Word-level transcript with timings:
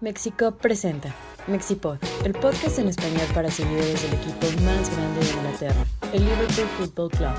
México 0.00 0.52
presenta 0.60 1.14
Mexipod, 1.46 1.96
el 2.24 2.32
podcast 2.32 2.78
en 2.78 2.88
español 2.88 3.26
para 3.34 3.50
seguidores 3.50 4.02
del 4.02 4.14
equipo 4.14 4.46
más 4.62 4.90
grande 4.90 5.20
de 5.20 5.32
Inglaterra, 5.32 5.86
el 6.12 6.24
Liverpool 6.24 6.68
Football 6.78 7.10
Club. 7.10 7.34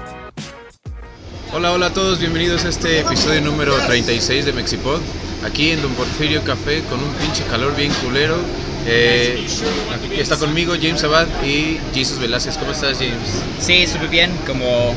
Hola, 1.54 1.72
hola 1.74 1.88
a 1.88 1.94
todos, 1.94 2.20
bienvenidos 2.20 2.66
a 2.66 2.70
este 2.70 3.00
episodio 3.02 3.42
número 3.42 3.76
36 3.86 4.46
de 4.46 4.54
Mexipod, 4.54 5.00
aquí 5.46 5.72
en 5.72 5.82
Don 5.82 5.92
Porfirio 5.94 6.44
Café 6.44 6.82
con 6.90 7.00
un 7.00 7.14
pinche 7.16 7.44
calor 7.46 7.76
bien 7.76 7.92
culero. 8.04 8.36
Eh, 8.88 9.44
aquí 9.94 10.20
está 10.20 10.38
conmigo 10.38 10.74
James 10.80 11.04
Abad 11.04 11.28
y 11.44 11.80
Jesus 11.94 12.20
Velázquez. 12.20 12.58
¿Cómo 12.58 12.72
estás, 12.72 12.98
James? 13.00 13.44
Sí, 13.60 13.88
súper 13.88 14.10
bien, 14.10 14.32
como 14.46 14.94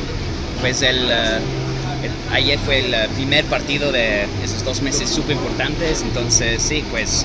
pues 0.61 0.83
el, 0.83 1.07
uh, 1.07 2.05
el- 2.05 2.35
ayer 2.35 2.59
fue 2.59 2.81
el 2.81 3.09
primer 3.11 3.45
partido 3.47 3.91
de 3.93 4.25
esos 4.45 4.63
dos 4.65 4.83
meses 4.83 5.09
súper 5.09 5.37
importantes, 5.37 6.03
entonces 6.03 6.61
sí, 6.63 6.85
pues 6.91 7.25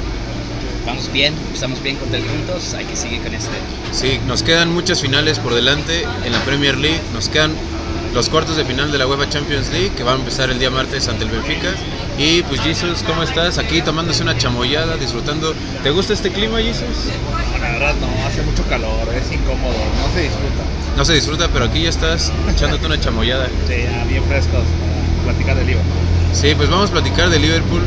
vamos 0.86 1.12
bien, 1.12 1.34
estamos 1.54 1.82
bien 1.82 1.98
juntos, 1.98 2.74
hay 2.74 2.86
que 2.86 2.96
seguir 2.96 3.22
con 3.22 3.34
este. 3.34 3.56
Sí, 3.92 4.20
nos 4.28 4.44
quedan 4.44 4.74
muchas 4.74 5.02
finales 5.02 5.40
por 5.40 5.54
delante 5.54 6.06
en 6.26 6.32
la 6.32 6.40
Premier 6.44 6.78
League. 6.78 7.00
Nos 7.14 7.30
quedan 7.30 7.52
los 8.14 8.30
cuartos 8.30 8.58
de 8.58 8.66
final 8.66 8.92
de 8.92 8.98
la 8.98 9.08
UEFA 9.08 9.30
Champions 9.30 9.70
League 9.72 9.92
que 9.96 10.04
van 10.04 10.16
a 10.16 10.20
empezar 10.20 10.50
el 10.50 10.60
día 10.60 10.70
martes 10.70 11.08
ante 11.08 11.24
el 11.24 11.32
Benfica. 11.32 11.74
Y 12.18 12.44
pues 12.44 12.62
Jesus, 12.62 13.04
¿cómo 13.04 13.24
estás? 13.24 13.58
Aquí 13.58 13.82
tomándose 13.82 14.22
una 14.22 14.38
chamoyada, 14.38 14.98
disfrutando. 14.98 15.54
¿Te 15.82 15.90
gusta 15.90 16.14
este 16.14 16.32
clima, 16.32 16.60
Jesus? 16.60 17.10
La 17.60 17.72
verdad 17.72 17.96
no, 18.00 18.28
hace 18.28 18.42
mucho 18.44 18.64
calor, 18.68 19.08
es 19.16 19.32
incómodo, 19.32 19.74
no 19.74 20.14
se 20.14 20.22
disfruta. 20.22 20.64
No 20.96 21.06
se 21.06 21.14
disfruta, 21.14 21.50
pero 21.52 21.66
aquí 21.66 21.82
ya 21.82 21.90
estás 21.90 22.32
echándote 22.52 22.86
una 22.86 23.00
chamoyada. 23.00 23.48
Sí, 23.68 23.76
ya 23.84 24.04
bien 24.06 24.24
frescos 24.26 24.64
para 25.24 25.34
platicar 25.34 25.56
del 25.58 25.68
Liverpool. 25.68 25.92
Sí, 26.34 26.54
pues 26.56 26.70
vamos 26.70 26.90
a 26.90 26.94
platicar 26.94 27.30
de 27.30 27.40
Liverpool. 27.40 27.82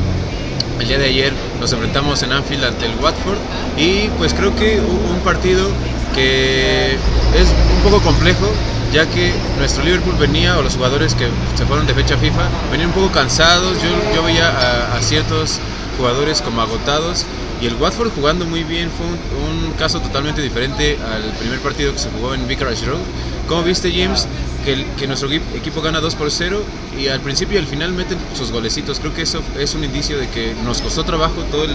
El 0.81 0.89
día 0.89 0.99
de 0.99 1.07
ayer 1.07 1.33
nos 1.61 1.73
enfrentamos 1.73 2.23
en 2.23 2.33
Anfield 2.33 2.65
ante 2.65 2.87
el 2.87 2.93
Watford 3.03 3.39
y 3.77 4.09
pues 4.19 4.35
creo 4.35 4.55
que 4.55 4.81
un 4.81 5.21
partido 5.21 5.69
que 6.15 6.93
es 6.95 7.49
un 7.77 7.83
poco 7.83 8.03
complejo 8.03 8.51
ya 8.93 9.07
que 9.07 9.33
nuestro 9.59 9.85
Liverpool 9.85 10.15
venía 10.19 10.59
o 10.59 10.63
los 10.63 10.77
jugadores 10.77 11.15
que 11.15 11.27
se 11.57 11.67
fueron 11.67 11.87
de 11.87 11.95
fecha 11.95 12.17
FIFA 12.17 12.49
venían 12.71 12.89
un 12.91 12.95
poco 12.95 13.11
cansados. 13.11 13.77
Yo, 13.83 14.15
yo 14.15 14.23
veía 14.23 14.49
a, 14.49 14.97
a 14.97 15.03
ciertos 15.03 15.59
jugadores 15.99 16.41
como 16.41 16.61
agotados 16.61 17.25
y 17.61 17.67
el 17.67 17.75
Watford 17.77 18.11
jugando 18.15 18.45
muy 18.45 18.65
bien 18.65 18.91
fue 18.91 19.07
un, 19.07 19.67
un 19.67 19.73
caso 19.73 20.01
totalmente 20.01 20.43
diferente 20.43 20.99
al 21.13 21.23
primer 21.39 21.59
partido 21.61 21.93
que 21.93 21.99
se 21.99 22.11
jugó 22.11 22.35
en 22.35 22.47
Vicarage 22.47 22.85
Road. 22.87 23.01
¿Cómo 23.49 23.63
viste 23.63 23.91
James? 23.91 24.27
Que, 24.67 24.73
el- 24.73 24.85
que 24.99 25.07
nuestro 25.07 25.29
equi- 25.31 25.41
equipo 25.55 25.81
gana 25.81 26.01
2 26.01 26.15
por 26.17 26.29
0 26.31 26.61
y 27.01 27.07
al 27.07 27.21
principio 27.21 27.55
y 27.57 27.61
al 27.63 27.69
final 27.69 27.93
meten 27.93 28.19
sus 28.35 28.51
golecitos. 28.51 28.99
Creo 28.99 29.15
que 29.15 29.23
eso 29.23 29.41
es 29.59 29.75
un 29.77 29.85
indicio 29.85 30.19
de 30.19 30.29
que 30.29 30.55
nos 30.65 30.81
costó 30.83 31.05
trabajo 31.05 31.43
todo 31.53 31.65
el, 31.65 31.71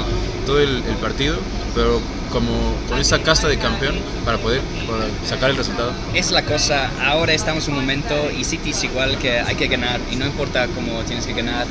todo 0.45 0.59
el, 0.59 0.83
el 0.85 0.95
partido, 0.97 1.37
pero 1.73 2.01
como 2.33 2.75
con 2.89 2.99
esa 2.99 3.19
casta 3.19 3.47
de 3.47 3.57
campeón 3.57 3.95
para 4.25 4.37
poder 4.39 4.59
para 4.89 5.05
sacar 5.25 5.49
el 5.51 5.55
resultado. 5.55 5.93
Es 6.13 6.31
la 6.31 6.43
cosa, 6.43 6.89
ahora 7.05 7.31
estamos 7.33 7.65
en 7.69 7.75
un 7.75 7.79
momento 7.79 8.13
y 8.37 8.43
City 8.43 8.71
es 8.71 8.83
igual 8.83 9.17
que 9.19 9.39
hay 9.39 9.55
que 9.55 9.67
ganar 9.67 10.01
y 10.11 10.17
no 10.17 10.25
importa 10.25 10.67
cómo 10.75 10.99
tienes 11.03 11.25
que 11.25 11.33
ganar. 11.33 11.65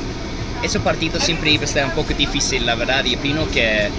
Ese 0.63 0.79
partido 0.79 1.19
siempre 1.19 1.51
iba 1.51 1.61
a 1.61 1.65
estar 1.65 1.85
un 1.85 1.91
poco 1.91 2.13
difícil, 2.15 2.65
la 2.65 2.73
verdad, 2.75 3.05
y 3.05 3.15
opino 3.15 3.47
que... 3.51 3.89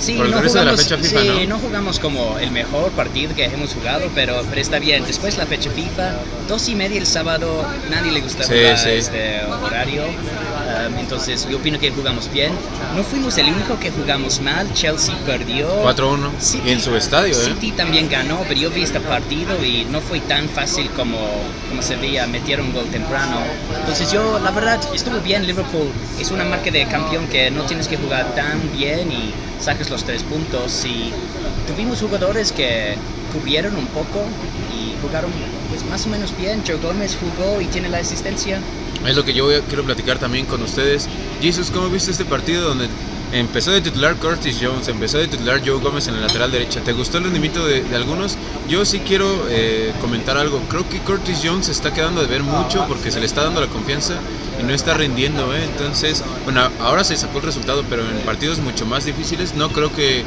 Sí, 0.00 0.14
Por 0.14 0.26
el 0.26 0.30
no 0.30 0.36
regreso 0.38 0.58
de 0.58 0.64
la 0.64 0.70
jugamos, 0.72 0.88
fecha 0.88 0.96
FIFA, 0.96 1.20
sí, 1.20 1.46
¿no? 1.46 1.56
no 1.56 1.58
jugamos 1.58 1.98
como 1.98 2.38
el 2.38 2.50
mejor 2.52 2.90
partido 2.92 3.34
que 3.34 3.44
hemos 3.44 3.74
jugado, 3.74 4.08
pero, 4.14 4.42
pero 4.48 4.60
está 4.60 4.78
bien. 4.78 5.04
Después 5.04 5.36
la 5.36 5.46
fecha 5.46 5.70
FIFA, 5.70 6.14
dos 6.46 6.68
y 6.68 6.74
media 6.76 6.98
el 6.98 7.06
sábado, 7.06 7.66
nadie 7.90 8.12
le 8.12 8.20
gusta 8.20 8.44
Sí, 8.44 8.54
jugar 8.54 8.78
sí. 8.78 8.90
este 8.90 9.42
horario. 9.44 10.02
Um, 10.88 10.98
entonces 10.98 11.46
yo 11.48 11.56
opino 11.58 11.78
que 11.78 11.90
jugamos 11.90 12.30
bien. 12.32 12.52
No 12.94 13.02
fuimos 13.02 13.36
el 13.38 13.46
único 13.46 13.78
que 13.78 13.90
jugamos 13.90 14.40
mal. 14.40 14.72
Chelsea 14.72 15.14
perdió. 15.26 15.68
4-1 15.84 16.64
y 16.64 16.70
en 16.70 16.80
su 16.80 16.94
estadio, 16.96 17.32
¿eh? 17.32 17.44
City 17.44 17.72
también 17.72 18.08
ganó, 18.08 18.40
pero 18.48 18.60
yo 18.60 18.70
vi 18.70 18.82
este 18.82 19.00
partido 19.00 19.64
y 19.64 19.84
no 19.90 20.00
fue 20.00 20.20
tan 20.20 20.48
fácil 20.48 20.88
como, 20.90 21.18
como 21.68 21.82
se 21.82 21.96
veía, 21.96 22.26
metieron 22.26 22.66
un 22.66 22.74
gol 22.74 22.86
temprano. 22.86 23.38
Entonces 23.80 24.10
yo, 24.12 24.38
la 24.38 24.50
verdad, 24.50 24.80
estuvo 24.94 25.20
bien. 25.20 25.46
Liverpool 25.46 25.88
es 26.18 26.30
una 26.30 26.44
marca 26.44 26.70
de 26.70 26.86
campeón 26.86 27.26
que 27.28 27.50
no 27.50 27.64
tienes 27.64 27.88
que 27.88 27.96
jugar 27.96 28.34
tan 28.34 28.60
bien 28.76 29.10
y 29.12 29.32
sacas 29.60 29.90
los 29.90 30.04
tres 30.04 30.22
puntos. 30.22 30.84
Y 30.84 31.12
tuvimos 31.66 32.00
jugadores 32.00 32.52
que 32.52 32.96
cubrieron 33.32 33.76
un 33.76 33.86
poco 33.86 34.24
y 34.74 34.94
jugaron 35.02 35.30
pues, 35.68 35.84
más 35.84 36.06
o 36.06 36.08
menos 36.08 36.36
bien. 36.36 36.62
Joe 36.66 36.76
Gómez 36.76 37.16
jugó 37.18 37.60
y 37.60 37.66
tiene 37.66 37.88
la 37.88 37.98
asistencia. 37.98 38.60
Es 39.06 39.16
lo 39.16 39.24
que 39.24 39.32
yo 39.32 39.48
quiero 39.68 39.84
platicar 39.84 40.18
también 40.18 40.46
con 40.46 40.62
ustedes. 40.62 41.08
Jesus, 41.40 41.70
¿cómo 41.70 41.88
viste 41.88 42.10
este 42.10 42.24
partido 42.24 42.68
donde 42.68 42.88
empezó 43.32 43.70
de 43.70 43.80
titular 43.80 44.16
Curtis 44.16 44.58
Jones, 44.60 44.88
empezó 44.88 45.18
de 45.18 45.28
titular 45.28 45.60
Joe 45.64 45.78
Gómez 45.80 46.08
en 46.08 46.14
el 46.14 46.20
lateral 46.20 46.50
derecha? 46.50 46.80
¿Te 46.80 46.92
gustó 46.92 47.18
el 47.18 47.24
rendimiento 47.24 47.64
de, 47.64 47.84
algunos? 47.94 48.36
Yo 48.68 48.84
sí 48.84 49.00
quiero 49.00 49.46
eh, 49.48 49.92
comentar 50.00 50.36
algo. 50.36 50.60
Creo 50.68 50.88
que 50.88 50.98
Curtis 50.98 51.40
Jones 51.42 51.66
se 51.66 51.72
está 51.72 51.94
quedando 51.94 52.20
de 52.20 52.26
ver 52.26 52.42
mucho 52.42 52.86
porque 52.88 53.10
se 53.10 53.20
le 53.20 53.26
está 53.26 53.44
dando 53.44 53.60
la 53.60 53.68
confianza 53.68 54.14
y 54.60 54.64
no 54.64 54.74
está 54.74 54.94
rindiendo. 54.94 55.54
¿eh? 55.54 55.64
Entonces, 55.64 56.22
bueno, 56.44 56.68
ahora 56.80 57.04
se 57.04 57.16
sacó 57.16 57.38
el 57.38 57.44
resultado, 57.44 57.84
pero 57.88 58.02
en 58.02 58.18
partidos 58.26 58.58
mucho 58.58 58.84
más 58.84 59.04
difíciles 59.04 59.54
no 59.54 59.70
creo 59.70 59.92
que, 59.94 60.24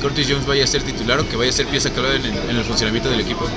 Curtis 0.00 0.26
Jones 0.28 0.46
vaya 0.46 0.64
a 0.64 0.66
ser 0.66 0.82
titular 0.82 1.20
o 1.20 1.28
que 1.28 1.36
vaya 1.36 1.50
a 1.50 1.52
ser 1.52 1.66
pieza 1.66 1.90
clave 1.90 2.16
en 2.16 2.56
el 2.56 2.64
funcionamiento 2.64 3.08
del 3.08 3.20
equipo. 3.20 3.48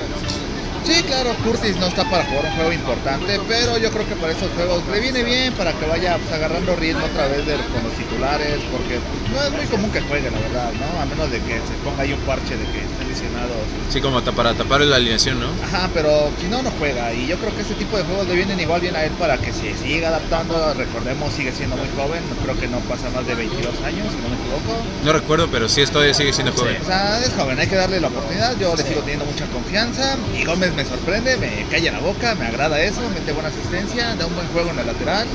Sí, 0.88 1.03
claro, 1.03 1.36
Curtis 1.44 1.78
no 1.78 1.88
está 1.88 2.06
para 2.06 2.24
jugar 2.24 2.46
un 2.46 2.52
juego 2.52 2.72
importante, 2.72 3.38
pero 3.46 3.78
yo 3.78 3.92
creo 3.92 4.08
que 4.08 4.16
para 4.16 4.31
esos 4.31 4.50
juegos 4.53 4.88
le 4.88 5.02
viene 5.02 5.22
bien 5.22 5.53
para 5.53 5.74
que 5.74 5.86
vaya 5.86 6.18
pues, 6.18 6.31
agarrando 6.31 6.78
ritmo 6.78 7.08
otra 7.08 7.28
vez 7.28 7.46
de, 7.46 7.58
con 7.74 7.84
los 7.84 7.94
titulares, 7.94 8.64
porque 8.72 9.02
no 9.30 9.44
es 9.44 9.52
muy 9.52 9.66
común 9.66 9.92
que 9.92 10.00
juegue, 10.00 10.31
la 10.31 10.40
verdad, 10.40 10.72
¿no? 10.75 10.86
A 10.98 11.06
menos 11.06 11.30
de 11.30 11.42
que 11.42 11.59
se 11.68 11.75
ponga 11.75 12.03
ahí 12.03 12.14
un 12.14 12.22
parche 12.22 12.56
de 12.56 12.68
que 12.70 12.88
Sí, 13.90 14.02
como 14.02 14.22
para 14.22 14.54
tapar 14.54 14.82
la 14.82 14.98
alineación, 14.98 15.40
¿no? 15.40 15.48
Ajá, 15.64 15.90
pero 15.94 16.30
si 16.40 16.48
no, 16.48 16.62
no 16.62 16.70
juega. 16.72 17.14
Y 17.14 17.28
yo 17.28 17.38
creo 17.38 17.56
que 17.56 17.62
este 17.62 17.74
tipo 17.76 17.98
de 17.98 18.04
juegos 18.04 18.28
le 18.28 18.36
vienen 18.36 18.60
igual 18.60 18.82
bien 18.82 18.96
a 18.96 19.04
él 19.04 19.12
para 19.14 19.38
que 19.38 19.54
se 19.54 19.76
siga 19.76 20.10
adaptando. 20.10 20.74
Recordemos, 20.74 21.34
sigue 21.34 21.52
siendo 21.52 21.78
muy 21.78 21.88
joven. 21.96 22.22
Creo 22.44 22.60
que 22.60 22.68
no 22.68 22.80
pasa 22.82 23.10
más 23.10 23.26
de 23.26 23.36
22 23.36 23.82
años, 23.84 24.12
si 24.12 24.18
no 24.22 24.30
me 24.30 24.36
equivoco. 24.36 24.84
No 25.04 25.14
recuerdo, 25.14 25.50
pero 25.50 25.70
sí, 25.70 25.84
todavía 25.86 26.14
sigue 26.14 26.34
siendo 26.34 26.54
joven. 26.54 26.78
O 26.82 26.86
sea, 26.86 27.20
es 27.24 27.34
joven, 27.34 27.60
hay 27.60 27.68
que 27.68 27.76
darle 27.76 28.00
la 28.00 28.10
oportunidad. 28.10 28.58
Yo 28.60 28.76
le 28.76 28.84
sigo 28.84 29.02
teniendo 29.02 29.26
mucha 29.26 29.46
confianza. 29.48 30.18
Y 30.36 30.44
Gómez 30.44 30.74
me 30.74 30.86
sorprende, 30.86 31.38
me 31.38 31.66
calla 31.72 31.94
la 31.94 32.00
boca, 32.00 32.36
me 32.36 32.46
agrada 32.46 32.82
eso, 32.82 33.02
mete 33.14 33.32
buena 33.32 33.50
asistencia, 33.50 34.16
da 34.16 34.26
un 34.26 34.36
buen 34.36 34.48
juego 34.50 34.72
en 34.72 34.80
el 34.80 34.88
lateral. 34.88 35.28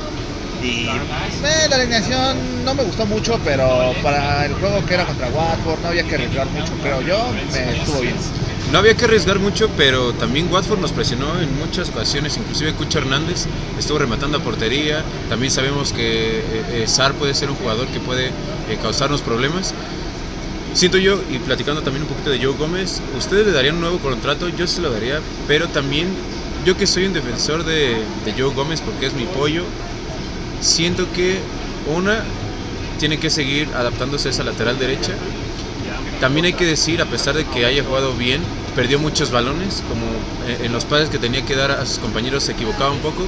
Y 0.63 0.87
eh, 0.87 1.67
la 1.69 1.75
alineación 1.75 2.63
no 2.63 2.73
me 2.73 2.83
gustó 2.83 3.05
mucho, 3.05 3.39
pero 3.43 3.93
para 4.01 4.45
el 4.45 4.53
juego 4.53 4.85
que 4.85 4.93
era 4.93 5.05
contra 5.05 5.27
Watford 5.27 5.81
no 5.81 5.89
había 5.89 6.03
que 6.03 6.15
arriesgar 6.15 6.47
mucho, 6.47 6.71
creo 6.81 7.01
yo. 7.01 7.33
Me 7.51 7.77
estuvo 7.77 7.99
bien. 7.99 8.15
No 8.73 8.79
había 8.79 8.95
que 8.95 9.05
arriesgar 9.05 9.37
mucho, 9.37 9.69
pero 9.77 10.13
también 10.13 10.51
Watford 10.51 10.79
nos 10.79 10.91
presionó 10.91 11.39
en 11.39 11.59
muchas 11.59 11.89
ocasiones, 11.89 12.37
inclusive 12.37 12.73
Cucho 12.73 12.97
Hernández 12.97 13.45
estuvo 13.77 13.99
rematando 13.99 14.39
a 14.39 14.41
portería, 14.41 15.03
también 15.29 15.51
sabemos 15.51 15.93
que 15.93 16.39
eh, 16.39 16.43
eh, 16.71 16.87
Sar 16.87 17.13
puede 17.13 17.35
ser 17.35 17.51
un 17.51 17.55
jugador 17.55 17.85
que 17.89 17.99
puede 17.99 18.27
eh, 18.27 18.31
causarnos 18.81 19.21
problemas. 19.21 19.75
Siento 20.73 20.97
yo, 20.97 21.21
y 21.29 21.37
platicando 21.37 21.83
también 21.83 22.01
un 22.01 22.09
poquito 22.09 22.31
de 22.31 22.43
Joe 22.43 22.55
Gómez, 22.57 22.99
ustedes 23.15 23.45
le 23.45 23.51
darían 23.51 23.75
un 23.75 23.81
nuevo 23.81 23.99
contrato, 23.99 24.49
yo 24.49 24.65
se 24.65 24.81
lo 24.81 24.91
daría, 24.91 25.19
pero 25.47 25.67
también 25.67 26.07
yo 26.65 26.75
que 26.75 26.87
soy 26.87 27.05
un 27.05 27.13
defensor 27.13 27.63
de, 27.65 27.97
de 28.25 28.33
Joe 28.35 28.55
Gómez 28.55 28.81
porque 28.81 29.05
es 29.05 29.13
mi 29.13 29.25
pollo, 29.25 29.65
siento 30.63 31.11
que 31.11 31.39
una 31.93 32.23
tiene 32.99 33.19
que 33.19 33.29
seguir 33.29 33.69
adaptándose 33.75 34.29
a 34.29 34.31
esa 34.31 34.43
lateral 34.43 34.79
derecha. 34.79 35.11
También 36.19 36.45
hay 36.45 36.53
que 36.53 36.65
decir, 36.65 37.01
a 37.01 37.05
pesar 37.05 37.35
de 37.35 37.45
que 37.45 37.65
haya 37.65 37.83
jugado 37.83 38.13
bien, 38.13 38.41
perdió 38.75 38.97
muchos 38.97 39.29
balones, 39.29 39.83
como 39.89 40.05
eh, 40.47 40.65
en 40.65 40.71
los 40.71 40.85
pases 40.85 41.09
que 41.09 41.19
tenía 41.19 41.45
que 41.45 41.55
dar 41.55 41.71
a 41.71 41.85
sus 41.85 41.99
compañeros 41.99 42.43
se 42.43 42.53
equivocaba 42.53 42.91
un 42.91 42.99
poco, 42.99 43.25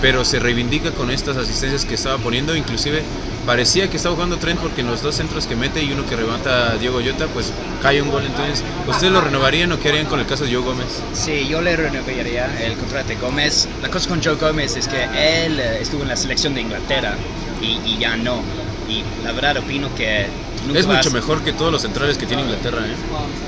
pero 0.00 0.24
se 0.24 0.38
reivindica 0.38 0.90
con 0.92 1.10
estas 1.10 1.36
asistencias 1.36 1.84
que 1.84 1.94
estaba 1.94 2.18
poniendo, 2.18 2.54
inclusive 2.56 3.02
parecía 3.46 3.88
que 3.88 3.96
estaba 3.96 4.14
jugando 4.14 4.36
Trent 4.36 4.60
porque 4.60 4.82
en 4.82 4.88
los 4.88 5.02
dos 5.02 5.14
centros 5.14 5.46
que 5.46 5.56
mete 5.56 5.82
y 5.82 5.90
uno 5.92 6.04
que 6.06 6.16
remata 6.16 6.72
a 6.72 6.76
Diego 6.76 7.00
Yota, 7.00 7.26
pues 7.28 7.52
cae 7.82 8.02
un 8.02 8.10
gol, 8.10 8.22
entonces, 8.26 8.62
¿ustedes 8.86 9.12
lo 9.12 9.20
renovarían 9.22 9.72
o 9.72 9.80
qué 9.80 9.88
harían 9.88 10.06
con 10.06 10.20
el 10.20 10.26
caso 10.26 10.44
de 10.44 10.54
Joe 10.54 10.62
Gómez? 10.64 10.86
Sí, 11.14 11.46
yo 11.48 11.60
le 11.62 11.74
renovaría 11.74 12.46
el 12.64 12.74
contrato 12.76 13.08
de 13.08 13.16
Gómez. 13.16 13.66
La 13.82 13.88
cosa 13.90 14.08
con 14.08 14.22
Joe 14.22 14.34
Gómez 14.34 14.76
es 14.76 14.86
que 14.86 15.02
él 15.04 15.58
eh, 15.58 15.78
estuvo 15.80 16.02
en 16.02 16.08
la 16.08 16.16
selección 16.16 16.54
de 16.54 16.60
Inglaterra 16.60 17.14
y, 17.62 17.78
y 17.88 17.98
ya 17.98 18.16
no. 18.16 18.42
Y 18.88 19.02
la 19.24 19.32
verdad 19.32 19.56
opino 19.58 19.94
que 19.94 20.26
Es 20.74 20.86
vas- 20.86 20.96
mucho 20.98 21.10
mejor 21.10 21.42
que 21.42 21.52
todos 21.52 21.70
los 21.72 21.82
centrales 21.82 22.16
que 22.18 22.26
tiene 22.26 22.42
Inglaterra, 22.42 22.78
¿eh? 22.86 22.94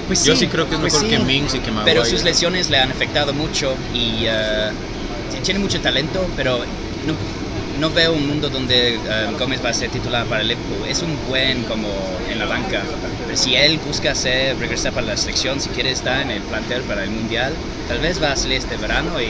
Pues 0.06 0.24
Yo 0.24 0.34
sí 0.36 0.48
creo 0.48 0.66
que 0.68 0.74
es 0.74 0.80
pues 0.80 0.92
mejor 0.94 1.08
sí, 1.08 1.14
que 1.16 1.22
Mings 1.24 1.54
y 1.54 1.60
que 1.60 1.70
Maguire. 1.70 1.92
Pero 2.00 2.04
sus 2.04 2.22
lesiones 2.24 2.68
le 2.70 2.78
han 2.78 2.90
afectado 2.90 3.32
mucho 3.34 3.74
y 3.94 4.26
sí, 4.26 4.28
tiene 5.42 5.60
mucho 5.60 5.80
talento, 5.80 6.26
pero 6.36 6.58
no, 7.06 7.14
no 7.80 7.90
veo 7.90 8.12
un 8.12 8.26
mundo 8.28 8.48
donde 8.48 8.94
eh, 8.94 8.98
Gómez 9.38 9.64
va 9.64 9.70
a 9.70 9.74
ser 9.74 9.90
titular 9.90 10.26
para 10.26 10.42
el 10.42 10.48
Liverpool. 10.48 10.86
Es 10.88 11.02
un 11.02 11.16
buen 11.28 11.64
como 11.64 11.88
en 12.30 12.38
la 12.38 12.46
banca. 12.46 12.82
Pero 13.26 13.36
si 13.36 13.54
él 13.54 13.78
busca 13.86 14.12
hacer, 14.12 14.58
regresar 14.58 14.92
para 14.92 15.06
la 15.06 15.16
selección, 15.16 15.60
si 15.60 15.68
quiere 15.70 15.90
estar 15.92 16.20
en 16.22 16.30
el 16.30 16.42
plantel 16.42 16.82
para 16.82 17.04
el 17.04 17.10
Mundial, 17.10 17.52
tal 17.88 17.98
vez 18.00 18.22
va 18.22 18.32
a 18.32 18.36
salir 18.36 18.58
este 18.58 18.76
verano 18.76 19.20
y 19.20 19.28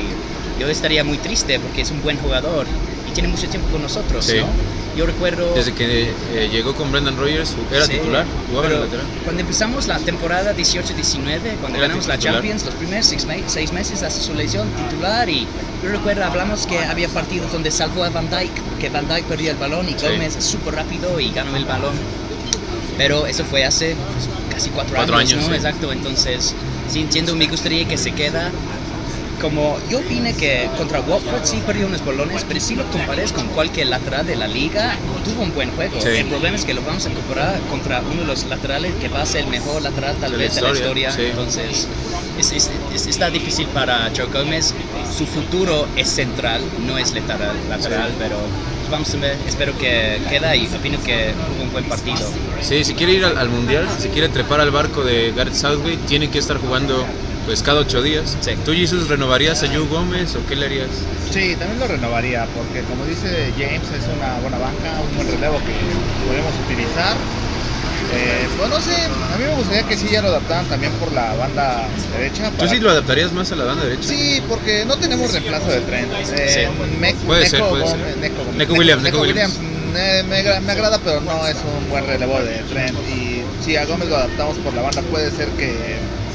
yo 0.60 0.68
estaría 0.68 1.04
muy 1.04 1.18
triste 1.18 1.58
porque 1.58 1.82
es 1.82 1.90
un 1.90 2.02
buen 2.02 2.16
jugador 2.18 2.66
y 3.08 3.12
tiene 3.12 3.28
mucho 3.28 3.48
tiempo 3.48 3.68
con 3.70 3.82
nosotros, 3.82 4.24
Sí. 4.24 4.38
¿no? 4.38 4.46
Yo 4.96 5.06
recuerdo... 5.06 5.54
Desde 5.54 5.72
que 5.72 6.10
eh, 6.34 6.48
llegó 6.50 6.74
con 6.74 6.90
Brendan 6.90 7.16
Rogers, 7.16 7.54
era 7.70 7.86
Sí, 7.86 7.92
titular, 7.94 8.26
jugaba 8.48 8.66
en 8.66 8.72
el 8.72 8.78
pero 8.80 8.84
lateral. 8.90 9.06
Cuando 9.24 9.40
empezamos 9.42 9.86
la 9.86 9.98
temporada 9.98 10.54
18-19, 10.54 11.58
cuando 11.60 11.78
Era 11.78 11.86
ganamos 11.86 12.06
la 12.08 12.16
titular. 12.18 12.34
Champions, 12.34 12.64
los 12.66 12.74
primeros 12.74 13.06
seis, 13.06 13.24
me- 13.26 13.42
seis 13.46 13.72
meses 13.72 14.02
hasta 14.02 14.20
su 14.20 14.34
lesión 14.34 14.68
titular 14.70 15.28
y 15.28 15.46
yo 15.82 15.88
recuerdo 15.90 16.24
hablamos 16.24 16.66
que 16.66 16.78
había 16.80 17.08
partidos 17.08 17.52
donde 17.52 17.70
salvó 17.70 18.04
a 18.04 18.10
Van 18.10 18.28
Dijk, 18.28 18.50
que 18.80 18.88
Van 18.90 19.06
Dijk 19.08 19.24
perdía 19.26 19.52
el 19.52 19.56
balón 19.58 19.88
y. 19.88 19.94
Gómez 19.94 20.34
súper 20.40 20.74
rápido 20.74 21.20
y 21.20 21.30
ganó 21.30 21.56
el 21.56 21.64
balón. 21.64 21.94
Pero 22.98 23.26
eso 23.26 23.44
fue 23.44 23.64
hace 23.64 23.94
pues, 23.94 24.28
casi 24.52 24.70
cuatro, 24.70 24.94
Cuatro 24.96 25.16
años, 25.16 25.32
años, 25.32 25.44
¿no? 25.44 25.50
sí. 25.50 25.56
Exacto, 25.56 25.92
entonces 25.92 26.54
sí 26.88 27.00
entiendo, 27.00 27.34
me 27.36 27.46
gustaría 27.46 27.86
que 27.86 27.96
se 27.96 28.12
queda 28.12 28.50
como 29.40 29.78
yo 29.88 29.98
opine 30.00 30.34
que 30.34 30.68
contra 30.76 31.00
Watford 31.00 31.44
sí 31.44 31.62
perdió 31.66 31.86
unos 31.86 32.04
balones, 32.04 32.44
pero 32.46 32.60
si 32.60 32.76
lo 32.76 32.84
compares 32.90 33.32
con 33.32 33.46
cualquier 33.48 33.88
lateral 33.88 34.26
de 34.26 34.36
la 34.36 34.46
liga, 34.46 34.96
tuvo 35.24 35.42
un 35.42 35.52
buen 35.54 35.70
juego. 35.72 36.00
Sí. 36.00 36.08
El 36.08 36.26
problema 36.26 36.56
es 36.56 36.64
que 36.64 36.74
lo 36.74 36.82
vamos 36.82 37.06
a 37.06 37.10
comparar 37.10 37.58
contra 37.70 38.02
uno 38.02 38.20
de 38.20 38.26
los 38.26 38.44
laterales 38.46 38.92
que 39.00 39.08
va 39.08 39.22
a 39.22 39.26
ser 39.26 39.44
el 39.44 39.50
mejor 39.50 39.82
lateral 39.82 40.16
tal 40.20 40.32
De 40.32 40.36
la 40.36 40.42
vez 40.44 40.54
de 40.54 40.60
la 40.62 40.70
historia, 40.72 41.10
sí. 41.12 41.22
Entonces, 41.30 41.88
es, 42.38 42.52
es- 42.52 42.70
es- 42.94 43.06
está 43.06 43.30
difícil 43.30 43.66
para 43.68 44.10
Joe 44.16 44.26
Gómez. 44.26 44.74
Su 45.16 45.26
futuro 45.26 45.88
es 45.96 46.08
central, 46.08 46.62
no 46.86 46.98
es 46.98 47.12
lateral, 47.14 47.56
lateral 47.68 48.12
pero 48.18 48.36
vamos 48.90 49.12
a 49.14 49.16
ver. 49.18 49.36
Espero 49.46 49.76
que 49.78 50.20
queda 50.28 50.54
y 50.56 50.66
opino 50.66 50.98
que 51.02 51.32
hubo 51.56 51.64
un 51.64 51.72
buen 51.72 51.84
partido. 51.84 52.30
Sí, 52.60 52.84
si 52.84 52.94
quiere 52.94 53.12
ir 53.14 53.24
al, 53.24 53.38
al 53.38 53.48
mundial, 53.48 53.86
si 53.98 54.08
quiere 54.08 54.28
trepar 54.28 54.60
al 54.60 54.70
barco 54.70 55.02
de 55.02 55.32
Gareth 55.32 55.54
Southgate, 55.54 55.98
tiene 56.06 56.28
que 56.28 56.38
estar 56.38 56.58
jugando 56.58 57.04
pues 57.50 57.64
cada 57.64 57.80
ocho 57.80 58.00
días. 58.00 58.36
Sí. 58.42 58.52
¿Tú, 58.64 58.70
Jesus, 58.72 59.08
renovarías 59.08 59.60
a 59.64 59.66
Joe 59.66 59.80
Gómez 59.88 60.36
o 60.36 60.46
qué 60.46 60.54
le 60.54 60.66
harías? 60.66 60.86
Sí, 61.32 61.56
también 61.58 61.80
lo 61.80 61.88
renovaría 61.88 62.46
porque 62.54 62.82
como 62.88 63.04
dice 63.06 63.50
James 63.58 63.82
es 63.90 64.06
una 64.16 64.38
buena 64.38 64.56
banca, 64.58 65.00
un 65.02 65.16
buen 65.16 65.26
relevo 65.28 65.58
que 65.58 65.74
podemos 66.28 66.52
utilizar. 66.64 67.16
Eh, 68.14 68.46
pues 68.56 68.70
no 68.70 68.80
sé, 68.80 68.94
a 68.94 69.36
mí 69.36 69.44
me 69.46 69.54
gustaría 69.56 69.82
que 69.82 69.96
sí 69.96 70.06
ya 70.12 70.22
lo 70.22 70.28
adaptaran 70.28 70.64
también 70.66 70.92
por 70.92 71.10
la 71.12 71.34
banda 71.34 71.88
derecha. 72.16 72.52
¿Tú 72.56 72.68
sí 72.68 72.78
lo 72.78 72.88
adaptarías 72.92 73.32
más 73.32 73.50
a 73.50 73.56
la 73.56 73.64
banda 73.64 73.82
derecha? 73.84 74.08
Sí, 74.08 74.40
porque 74.48 74.84
no 74.86 74.96
tenemos 74.98 75.32
reemplazo 75.32 75.70
de 75.72 75.80
Trent. 75.80 76.12
Eh, 76.36 76.48
Sí. 76.70 76.84
Me- 77.00 77.14
Puede 77.14 77.46
ser, 77.46 77.64
puede 77.64 77.82
Gómez- 77.82 77.90
ser. 78.06 78.16
Neco, 78.18 78.42
Neco 78.56 78.74
Williams, 78.74 79.02
Neco 79.02 79.20
Williams. 79.22 79.54
eh, 79.96 80.22
me, 80.28 80.60
me 80.60 80.70
agrada, 80.72 81.00
pero 81.02 81.20
no 81.20 81.48
es 81.48 81.56
un 81.56 81.90
buen 81.90 82.06
relevo 82.06 82.38
de 82.42 82.58
Trent. 82.70 82.96
Y 83.08 83.42
si 83.64 83.74
a 83.76 83.86
Gómez 83.86 84.08
lo 84.08 84.18
adaptamos 84.18 84.56
por 84.58 84.72
la 84.72 84.82
banda, 84.82 85.02
puede 85.02 85.32
ser 85.32 85.48
que 85.48 85.74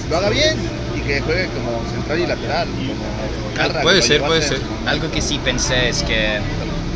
lo 0.10 0.18
haga 0.18 0.30
bien 0.30 0.58
que 1.06 1.22
juegue 1.22 1.48
como 1.48 1.82
central 1.92 2.20
y 2.20 2.28
lateral. 2.28 2.68
Como 2.68 3.56
Carra, 3.56 3.82
Puede 3.82 4.02
ser, 4.02 4.22
puede 4.22 4.42
ser. 4.42 4.60
Algo 4.86 5.10
que 5.12 5.22
sí 5.22 5.40
pensé 5.44 5.88
es 5.90 6.04
que 6.04 6.40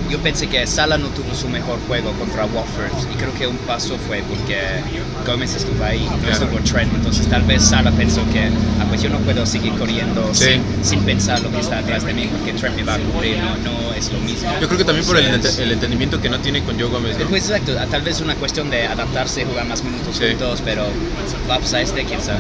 yo 0.10 0.18
pensé 0.20 0.48
que 0.48 0.66
Sala 0.66 0.98
no 0.98 1.08
tuvo 1.10 1.34
su 1.36 1.48
mejor 1.48 1.78
juego 1.88 2.12
contra 2.14 2.44
Watford 2.46 2.90
y 3.14 3.16
creo 3.16 3.32
que 3.36 3.46
un 3.46 3.58
paso 3.60 3.96
fue 4.08 4.24
porque 4.28 4.58
Gómez 5.26 5.54
estuvo 5.56 5.84
ahí, 5.84 6.00
no 6.04 6.18
Claro. 6.18 6.34
estuvo 6.46 6.60
Trent, 6.64 6.92
entonces 6.96 7.28
tal 7.28 7.44
vez 7.44 7.64
Sala 7.64 7.92
pensó 7.92 8.22
que 8.34 8.46
ah, 8.82 8.86
pues 8.90 9.04
yo 9.04 9.10
no 9.10 9.20
puedo 9.20 9.46
seguir 9.46 9.72
corriendo 9.76 10.28
Sí. 10.34 10.46
sin, 10.46 10.64
sin 10.84 11.00
pensar 11.02 11.40
lo 11.42 11.52
que 11.52 11.60
está 11.60 11.78
atrás 11.78 12.04
de 12.06 12.14
mí 12.16 12.28
porque 12.28 12.54
Trent 12.54 12.76
me 12.76 12.84
va 12.84 12.96
a 12.96 12.98
cubrir, 12.98 13.38
no, 13.38 13.56
no 13.72 13.94
es 13.94 14.12
lo 14.12 14.20
mismo. 14.20 14.50
Yo 14.60 14.66
creo 14.68 14.80
que 14.80 14.86
también 14.86 15.06
por 15.06 15.16
el, 15.18 15.26
el 15.28 15.72
entendimiento 15.72 16.20
que 16.20 16.30
no 16.30 16.40
tiene 16.40 16.64
con 16.64 16.78
Joe 16.80 16.90
Gómez, 16.90 17.18
¿no? 17.20 17.26
Pues 17.28 17.44
exacto, 17.48 17.74
tal 17.92 18.02
vez 18.02 18.20
una 18.20 18.34
cuestión 18.36 18.70
de 18.72 18.88
adaptarse, 18.88 19.46
jugar 19.46 19.66
más 19.68 19.84
minutos 19.84 20.18
Sí. 20.18 20.26
juntos, 20.30 20.62
pero 20.66 20.86
va 21.48 21.56
a 21.58 21.82
este, 21.82 22.04
quién 22.04 22.20
sabe. 22.20 22.40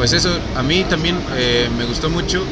Pues 0.00 0.14
eso, 0.14 0.30
a 0.56 0.62
mí 0.62 0.82
también 0.84 1.14
eh, 1.36 1.68
me 1.76 1.84
gustó 1.84 2.08
mucho. 2.08 2.42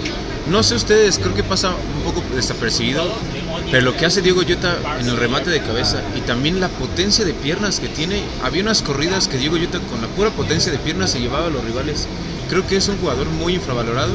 No 0.50 0.62
sé 0.62 0.74
ustedes, 0.74 1.18
creo 1.18 1.34
que 1.34 1.42
pasa 1.42 1.70
un 1.70 2.02
poco 2.02 2.22
desapercibido, 2.34 3.10
pero 3.70 3.84
lo 3.84 3.96
que 3.96 4.04
hace 4.04 4.20
Diego 4.20 4.42
Jota 4.46 4.76
en 5.00 5.08
el 5.08 5.16
remate 5.16 5.48
de 5.48 5.62
cabeza 5.62 6.02
y 6.14 6.20
también 6.20 6.60
la 6.60 6.68
potencia 6.68 7.24
de 7.24 7.32
piernas 7.32 7.80
que 7.80 7.88
tiene. 7.88 8.22
Había 8.42 8.60
unas 8.60 8.82
corridas 8.82 9.28
que 9.28 9.38
Diego 9.38 9.56
Jota 9.56 9.80
con 9.80 10.02
la 10.02 10.08
pura 10.08 10.28
potencia 10.28 10.70
de 10.70 10.76
piernas 10.76 11.12
se 11.12 11.20
llevaba 11.20 11.46
a 11.46 11.48
los 11.48 11.64
rivales. 11.64 12.06
Creo 12.50 12.66
que 12.66 12.76
es 12.76 12.86
un 12.88 12.98
jugador 12.98 13.26
muy 13.30 13.54
infravalorado 13.54 14.12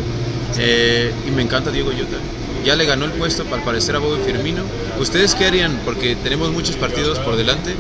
eh, 0.60 1.12
y 1.28 1.32
me 1.32 1.42
encanta 1.42 1.72
Diego 1.72 1.90
Jota. 1.90 2.18
Ya 2.64 2.76
le 2.76 2.86
ganó 2.86 3.06
el 3.06 3.14
puesto 3.14 3.44
al 3.52 3.64
parecer 3.64 3.96
a 3.96 4.00
Bobby 4.00 4.22
Firmino. 4.24 4.62
¿Ustedes 5.00 5.34
qué 5.34 5.48
harían? 5.48 5.82
Porque 5.86 6.16
tenemos 6.18 6.52
muchos 6.52 6.76
partidos 6.76 7.18
por 7.18 7.36
delante. 7.36 7.74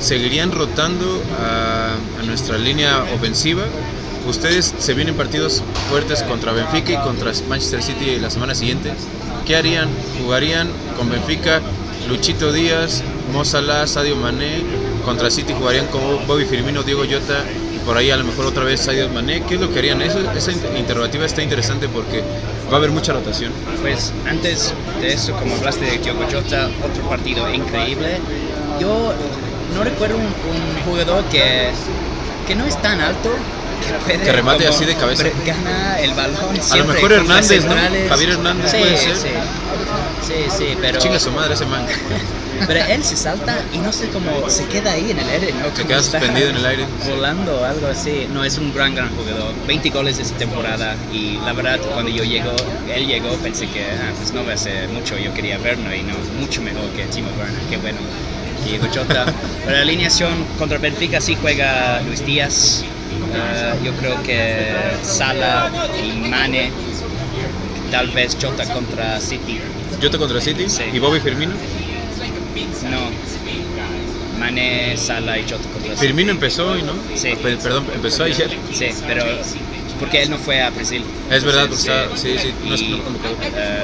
¿Seguirían 0.00 0.50
rotando 0.50 1.22
a 1.38 1.94
nuestra 2.24 2.56
línea 2.56 3.02
ofensiva? 3.14 3.64
Ustedes 4.26 4.74
se 4.78 4.94
vienen 4.94 5.14
partidos 5.16 5.62
fuertes 5.90 6.22
contra 6.22 6.52
Benfica 6.52 6.92
y 6.92 6.96
contra 6.98 7.32
Manchester 7.48 7.82
City 7.82 8.18
la 8.20 8.30
semana 8.30 8.54
siguiente. 8.54 8.92
¿Qué 9.46 9.56
harían? 9.56 9.88
¿Jugarían 10.22 10.68
con 10.96 11.10
Benfica 11.10 11.60
Luchito 12.08 12.52
Díaz, 12.52 13.02
Mo 13.32 13.44
Salah, 13.44 13.86
Sadio 13.86 14.16
Mané? 14.16 14.62
Contra 15.04 15.30
City 15.30 15.52
jugarían 15.58 15.86
con 15.88 16.00
Bobby 16.28 16.44
Firmino, 16.44 16.84
Diego 16.84 17.02
Jota 17.02 17.44
y 17.74 17.78
por 17.84 17.96
ahí 17.96 18.10
a 18.12 18.16
lo 18.16 18.22
mejor 18.24 18.46
otra 18.46 18.62
vez 18.62 18.80
Sadio 18.82 19.08
Mané. 19.08 19.42
¿Qué 19.42 19.54
es 19.56 19.60
lo 19.60 19.72
que 19.72 19.80
harían? 19.80 20.00
Eso, 20.00 20.20
esa 20.36 20.52
inter- 20.52 20.76
interrogativa 20.78 21.26
está 21.26 21.42
interesante 21.42 21.88
porque 21.88 22.22
va 22.70 22.74
a 22.74 22.76
haber 22.76 22.90
mucha 22.92 23.12
rotación. 23.12 23.52
Pues 23.80 24.12
antes 24.28 24.72
de 25.00 25.12
eso, 25.12 25.32
como 25.32 25.56
hablaste 25.56 25.84
de 25.86 25.98
Diogo 25.98 26.22
Jota, 26.30 26.70
otro 26.88 27.08
partido 27.08 27.52
increíble. 27.52 28.18
Yo 28.80 29.12
no 29.74 29.82
recuerdo 29.82 30.16
un, 30.16 30.22
un 30.26 30.84
jugador 30.84 31.24
que, 31.24 31.70
que 32.46 32.54
no 32.54 32.64
es 32.64 32.80
tan 32.80 33.00
alto. 33.00 33.30
Que, 34.06 34.32
remate 34.32 34.66
así 34.66 34.84
de 34.84 34.94
cabeza. 34.94 35.24
Gana 35.46 36.00
el 36.00 36.14
balón. 36.14 36.58
A 36.70 36.76
lo 36.76 36.84
mejor 36.84 37.12
Hernández, 37.12 37.64
¿no? 37.64 37.74
Javier 38.08 38.30
Hernández 38.30 38.70
sí, 38.70 38.76
puede 38.78 38.96
ser. 38.96 39.16
Sí, 39.16 39.28
sí, 40.26 40.34
sí, 40.56 40.64
pero, 40.80 40.98
Chinga 40.98 41.18
su 41.18 41.30
madre 41.30 41.54
ese 41.54 41.66
man. 41.66 41.86
pero 42.66 42.84
él 42.84 43.02
se 43.02 43.16
salta 43.16 43.64
y 43.72 43.78
no 43.78 43.92
sé 43.92 44.08
cómo 44.08 44.48
se 44.48 44.64
queda 44.66 44.92
ahí 44.92 45.10
en 45.10 45.18
el 45.18 45.28
aire. 45.28 45.52
¿no? 45.52 45.74
Se 45.74 45.84
queda 45.84 46.02
suspendido 46.02 46.50
en 46.50 46.56
el 46.56 46.66
aire. 46.66 46.86
Volando 47.08 47.64
algo 47.64 47.86
así. 47.88 48.28
No, 48.32 48.44
es 48.44 48.58
un 48.58 48.72
gran, 48.72 48.94
gran 48.94 49.14
jugador. 49.16 49.52
20 49.66 49.90
goles 49.90 50.18
esta 50.18 50.36
temporada 50.38 50.96
y 51.12 51.38
la 51.44 51.52
verdad 51.52 51.80
cuando 51.92 52.10
yo 52.10 52.24
llego, 52.24 52.52
él 52.92 53.06
llegó, 53.06 53.30
pensé 53.36 53.66
que 53.68 53.82
ah, 53.82 54.12
pues 54.16 54.32
no 54.32 54.44
va 54.44 54.54
a 54.54 54.56
ser 54.56 54.88
mucho. 54.88 55.18
Yo 55.18 55.32
quería 55.34 55.58
verlo 55.58 55.94
y 55.94 56.02
no, 56.02 56.14
mucho 56.40 56.62
mejor 56.62 56.88
que 56.90 57.04
Timo 57.04 57.28
Werner. 57.38 57.62
Qué 57.68 57.76
bueno. 57.78 57.98
Diego 58.64 58.86
Jota. 58.94 59.26
Pero 59.64 59.76
la 59.76 59.82
alineación 59.82 60.32
contra 60.58 60.78
Benfica 60.78 61.20
sí 61.20 61.36
juega 61.40 62.00
Luis 62.02 62.24
Díaz. 62.24 62.84
Ah, 63.34 63.74
yo 63.84 63.92
creo 63.94 64.22
que 64.22 64.72
Sala 65.02 65.70
y 66.02 66.28
Mane. 66.28 66.70
Tal 67.90 68.08
vez 68.08 68.36
Jota 68.40 68.64
contra 68.72 69.20
City. 69.20 69.60
Jota 70.00 70.18
contra 70.18 70.40
City 70.40 70.68
Sí. 70.68 70.84
y 70.92 70.98
Bobby 70.98 71.20
Firmino. 71.20 71.52
No. 72.90 74.38
Mane, 74.38 74.96
Sala 74.96 75.38
y 75.38 75.42
Jota 75.42 75.68
contra 75.72 75.94
City. 75.94 75.96
Firmino 76.06 76.30
empezó 76.32 76.76
y 76.76 76.82
no. 76.82 76.92
Sí. 77.14 77.34
Pe- 77.42 77.56
Perdón, 77.56 77.86
empezó 77.94 78.24
ayer. 78.24 78.50
Sí, 78.72 78.88
pero 79.06 79.24
porque 80.02 80.22
él 80.22 80.30
no 80.30 80.36
fue 80.38 80.60
a 80.60 80.70
Brasil. 80.70 81.04
Es 81.30 81.44
verdad, 81.44 81.68
porque 81.68 81.76
sí, 82.16 82.36
sí, 82.38 82.52
no 82.64 82.74
es- 82.74 82.82
no 82.88 83.02
convocado. 83.04 83.36
eh, 83.56 83.82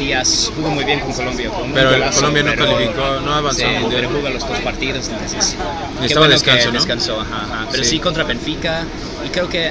Díaz 0.00 0.50
jugó 0.56 0.70
muy 0.70 0.84
bien 0.84 0.98
con 1.00 1.12
Colombia. 1.12 1.50
un 1.50 1.72
Pero 1.72 1.90
golazo, 1.90 2.16
Colombia 2.20 2.42
no 2.42 2.50
pero- 2.50 2.64
calificó, 2.72 3.20
no 3.20 3.34
avanzó 3.34 3.60
Sí, 3.60 3.66
pero 3.88 4.08
jugó 4.08 4.28
los 4.30 4.48
dos 4.48 4.58
partidos, 4.60 5.08
entonces. 5.08 5.56
Necesitaba 5.94 6.26
bueno 6.26 6.32
descanso, 6.32 6.66
¿no? 6.68 6.72
descansó, 6.74 7.20
ajá, 7.20 7.42
ajá. 7.44 7.66
Pero 7.70 7.84
Sí. 7.84 7.90
sí. 7.90 7.98
contra 8.00 8.24
Benfica, 8.24 8.82
y 9.24 9.28
creo 9.28 9.48
que 9.48 9.70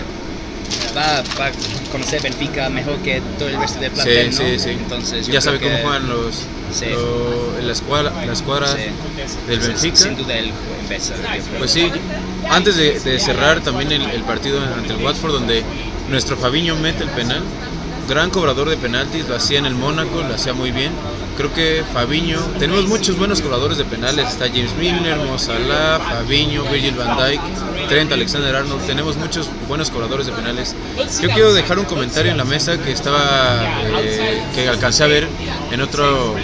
va, 0.96 1.22
va 1.40 1.48
a 1.48 1.52
conocer 1.92 2.22
Benfica 2.22 2.70
mejor 2.70 2.98
que 3.00 3.22
todo 3.38 3.50
el 3.50 3.58
resto 3.58 3.80
del 3.80 3.92
plantel, 3.92 4.32
Sí, 4.34 4.44
¿no? 4.44 4.50
sí, 4.50 4.60
sí. 4.60 4.70
Entonces, 4.70 5.28
yo 5.28 5.34
ya 5.34 5.42
sabe 5.42 5.60
cómo 5.60 5.76
que- 5.76 5.82
juegan 5.82 6.08
los, 6.08 6.44
Sí. 6.72 6.86
lo- 6.90 7.60
la 7.62 7.72
escuadra, 7.74 8.26
la 8.26 8.34
escuadra 8.34 8.68
Sí. 8.68 8.78
del 9.48 9.60
Benfica. 9.60 9.96
Sin 9.96 10.16
duda 10.18 10.36
yo 10.40 10.54
creo. 10.88 11.60
Pues 11.60 11.72
sí, 11.72 11.92
antes 12.50 12.76
de, 12.78 13.00
de 13.00 13.20
cerrar 13.20 13.62
también 13.62 13.92
el, 13.92 14.02
el 14.10 14.24
partido 14.24 14.60
ante 14.62 14.94
el 14.94 15.04
Watford, 15.04 15.32
donde 15.34 15.64
nuestro 16.10 16.36
Fabiño 16.38 16.76
mete 16.76 17.04
el 17.04 17.10
penal, 17.10 17.42
gran 18.08 18.30
cobrador 18.32 18.70
de 18.70 18.78
penaltis, 18.78 19.28
lo 19.28 19.36
hacía 19.36 19.60
en 19.60 19.66
el 19.66 19.76
Mónaco, 19.76 20.22
lo 20.22 20.34
hacía 20.34 20.54
muy 20.54 20.72
bien. 20.72 20.92
Creo 21.40 21.54
que 21.54 21.86
Fabiño, 21.94 22.38
tenemos 22.60 22.86
muchos 22.86 23.18
buenos 23.18 23.40
cobradores 23.42 23.78
de 23.78 23.86
penales, 23.86 24.28
está 24.28 24.50
James 24.50 24.76
Milner, 24.76 25.16
Mo 25.20 25.40
Salah, 25.40 25.98
Fabiño, 25.98 26.66
Virgil 26.66 26.96
van 26.96 27.16
Dijk, 27.16 27.40
Trent 27.88 28.12
Alexander 28.12 28.54
Arnold, 28.58 28.86
tenemos 28.86 29.16
muchos 29.16 29.50
buenos 29.70 29.90
cobradores 29.90 30.26
de 30.26 30.34
penales. 30.34 30.76
Yo 31.22 31.30
quiero 31.30 31.54
dejar 31.54 31.80
un 31.80 31.86
comentario 31.86 32.30
en 32.30 32.38
la 32.38 32.44
mesa 32.44 32.78
que 32.78 32.92
estaba, 32.92 33.82
eh, 34.02 34.44
que 34.54 34.68
alcancé 34.68 35.06
a 35.06 35.08
ver 35.08 35.30
en 35.72 35.80
otro, 35.80 36.36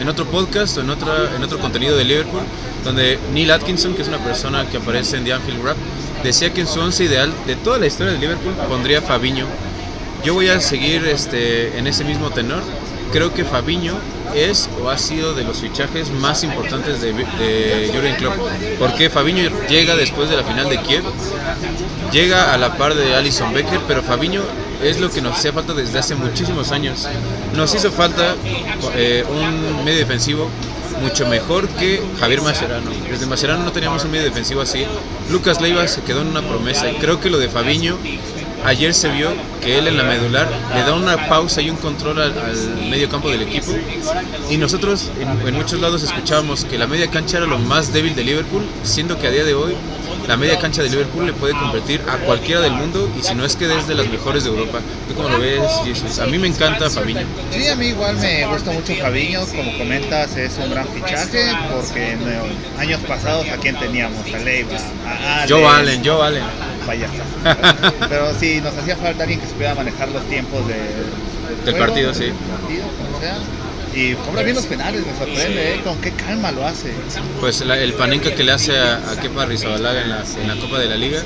en 0.00 0.08
otro 0.08 0.24
podcast 0.24 0.78
o 0.78 0.80
en, 0.80 0.88
otra, 0.88 1.36
en 1.36 1.44
otro 1.44 1.58
contenido 1.58 1.94
de 1.98 2.04
Liverpool, 2.06 2.40
donde 2.82 3.18
Neil 3.34 3.50
Atkinson, 3.50 3.92
que 3.92 4.00
es 4.00 4.08
una 4.08 4.24
persona 4.24 4.66
que 4.70 4.78
aparece 4.78 5.18
en 5.18 5.24
The 5.24 5.34
Anfield 5.34 5.62
Rap, 5.62 5.76
decía 6.24 6.50
que 6.50 6.62
en 6.62 6.66
su 6.66 6.80
once 6.80 7.04
ideal 7.04 7.30
de 7.46 7.56
toda 7.56 7.76
la 7.76 7.86
historia 7.86 8.14
de 8.14 8.18
Liverpool 8.18 8.54
pondría 8.70 9.02
Fabiño. 9.02 9.44
Yo 10.24 10.32
voy 10.32 10.48
a 10.48 10.62
seguir 10.62 11.04
este, 11.04 11.76
en 11.76 11.86
ese 11.86 12.04
mismo 12.04 12.30
tenor. 12.30 12.62
Creo 13.12 13.34
que 13.34 13.44
Fabiño 13.44 13.96
es 14.34 14.68
o 14.82 14.90
ha 14.90 14.98
sido 14.98 15.34
de 15.34 15.44
los 15.44 15.60
fichajes 15.60 16.10
más 16.10 16.42
importantes 16.44 17.00
de, 17.00 17.12
de 17.12 17.90
Jurgen 17.92 18.16
Klopp. 18.16 18.34
Porque 18.78 19.10
Fabiño 19.10 19.50
llega 19.68 19.96
después 19.96 20.28
de 20.30 20.36
la 20.36 20.44
final 20.44 20.68
de 20.68 20.80
Kiev, 20.82 21.02
llega 22.12 22.52
a 22.52 22.58
la 22.58 22.76
par 22.76 22.94
de 22.94 23.14
Alison 23.14 23.52
Becker, 23.52 23.80
pero 23.86 24.02
Fabiño 24.02 24.42
es 24.82 25.00
lo 25.00 25.10
que 25.10 25.20
nos 25.20 25.36
hacía 25.36 25.52
falta 25.52 25.74
desde 25.74 25.98
hace 25.98 26.14
muchísimos 26.14 26.72
años. 26.72 27.08
Nos 27.54 27.74
hizo 27.74 27.90
falta 27.90 28.34
eh, 28.94 29.24
un 29.28 29.84
medio 29.84 29.98
defensivo 29.98 30.48
mucho 31.00 31.26
mejor 31.26 31.68
que 31.68 32.02
Javier 32.18 32.42
Mascherano. 32.42 32.90
Desde 33.08 33.26
Mascherano 33.26 33.64
no 33.64 33.72
teníamos 33.72 34.04
un 34.04 34.10
medio 34.10 34.24
defensivo 34.24 34.60
así. 34.60 34.84
Lucas 35.30 35.60
Leiva 35.60 35.86
se 35.88 36.02
quedó 36.02 36.22
en 36.22 36.28
una 36.28 36.42
promesa 36.42 36.90
y 36.90 36.96
creo 36.96 37.20
que 37.20 37.30
lo 37.30 37.38
de 37.38 37.48
Fabiño 37.48 37.96
ayer 38.64 38.94
se 38.94 39.08
vio 39.10 39.30
que 39.60 39.78
él 39.78 39.88
en 39.88 39.96
la 39.96 40.04
medular 40.04 40.48
le 40.74 40.82
da 40.82 40.94
una 40.94 41.28
pausa 41.28 41.60
y 41.62 41.70
un 41.70 41.76
control 41.76 42.20
al, 42.20 42.38
al 42.38 42.90
medio 42.90 43.08
campo 43.08 43.30
del 43.30 43.42
equipo. 43.42 43.72
Y 44.50 44.56
nosotros 44.56 45.10
en, 45.20 45.48
en 45.48 45.54
muchos 45.54 45.80
lados 45.80 46.02
escuchábamos 46.02 46.64
que 46.64 46.78
la 46.78 46.86
media 46.86 47.10
cancha 47.10 47.38
era 47.38 47.46
lo 47.46 47.58
más 47.58 47.92
débil 47.92 48.14
de 48.14 48.24
Liverpool, 48.24 48.64
siendo 48.82 49.18
que 49.18 49.26
a 49.26 49.30
día 49.30 49.44
de 49.44 49.54
hoy 49.54 49.74
la 50.30 50.36
media 50.36 50.60
cancha 50.60 50.84
de 50.84 50.90
Liverpool 50.90 51.26
le 51.26 51.32
puede 51.32 51.54
competir 51.54 52.00
a 52.08 52.16
cualquiera 52.18 52.60
del 52.60 52.70
mundo 52.70 53.10
y 53.18 53.22
si 53.24 53.34
no 53.34 53.44
es 53.44 53.56
que 53.56 53.66
desde 53.66 53.96
las 53.96 54.06
mejores 54.06 54.44
de 54.44 54.50
Europa. 54.50 54.78
¿Tú 55.08 55.14
cómo 55.16 55.28
lo 55.28 55.40
ves, 55.40 55.60
Jesus? 55.84 56.20
A 56.20 56.26
mí 56.26 56.38
me 56.38 56.46
encanta 56.46 56.88
Fabiño. 56.88 57.22
Sí, 57.50 57.66
a 57.66 57.74
mí 57.74 57.86
igual 57.86 58.16
me 58.16 58.46
gusta 58.46 58.70
mucho 58.70 58.94
Fabiño, 58.94 59.44
como 59.46 59.76
comentas 59.76 60.36
es 60.36 60.56
un 60.58 60.70
gran 60.70 60.86
fichaje 60.86 61.50
porque 61.74 62.12
en 62.12 62.20
eh, 62.28 62.42
años 62.78 63.00
pasados 63.08 63.48
a 63.48 63.56
quién 63.56 63.76
teníamos, 63.80 64.24
a 64.32 64.38
Leiva, 64.38 64.76
a 65.04 65.42
Allen, 65.42 65.48
Joe 65.48 65.66
Allen, 65.66 66.04
Joe 66.04 66.22
Allen. 66.24 66.44
payasa. 66.86 67.24
Pero 68.08 68.32
sí, 68.38 68.60
nos 68.60 68.76
hacía 68.76 68.94
falta 68.94 69.24
alguien 69.24 69.40
que 69.40 69.48
supiera 69.48 69.74
manejar 69.74 70.10
los 70.10 70.22
tiempos 70.28 70.60
de, 70.68 70.76
Del 71.64 71.74
partido, 71.74 72.14
sí. 72.14 72.26
del 72.26 72.34
partido, 72.34 72.84
como 72.86 73.18
sea. 73.18 73.36
Y 73.92 74.14
cobra 74.14 74.42
bien 74.44 74.54
los 74.54 74.66
penales, 74.66 75.04
me 75.04 75.12
sorprende, 75.18 75.74
¿eh? 75.74 75.80
con 75.82 76.00
qué 76.00 76.12
calma 76.12 76.52
lo 76.52 76.64
hace. 76.64 76.92
Pues 77.40 77.60
la- 77.62 77.76
el 77.76 77.92
panenca 77.94 78.32
que 78.34 78.44
le 78.44 78.52
hace 78.52 78.78
a, 78.78 78.96
a 79.10 79.16
Kepa 79.20 79.46
Rizabalaga 79.46 80.02
en 80.02 80.10
la, 80.10 80.24
en 80.40 80.46
la 80.48 80.54
Copa 80.56 80.78
de 80.78 80.86
la 80.88 80.96
Liga, 80.96 81.22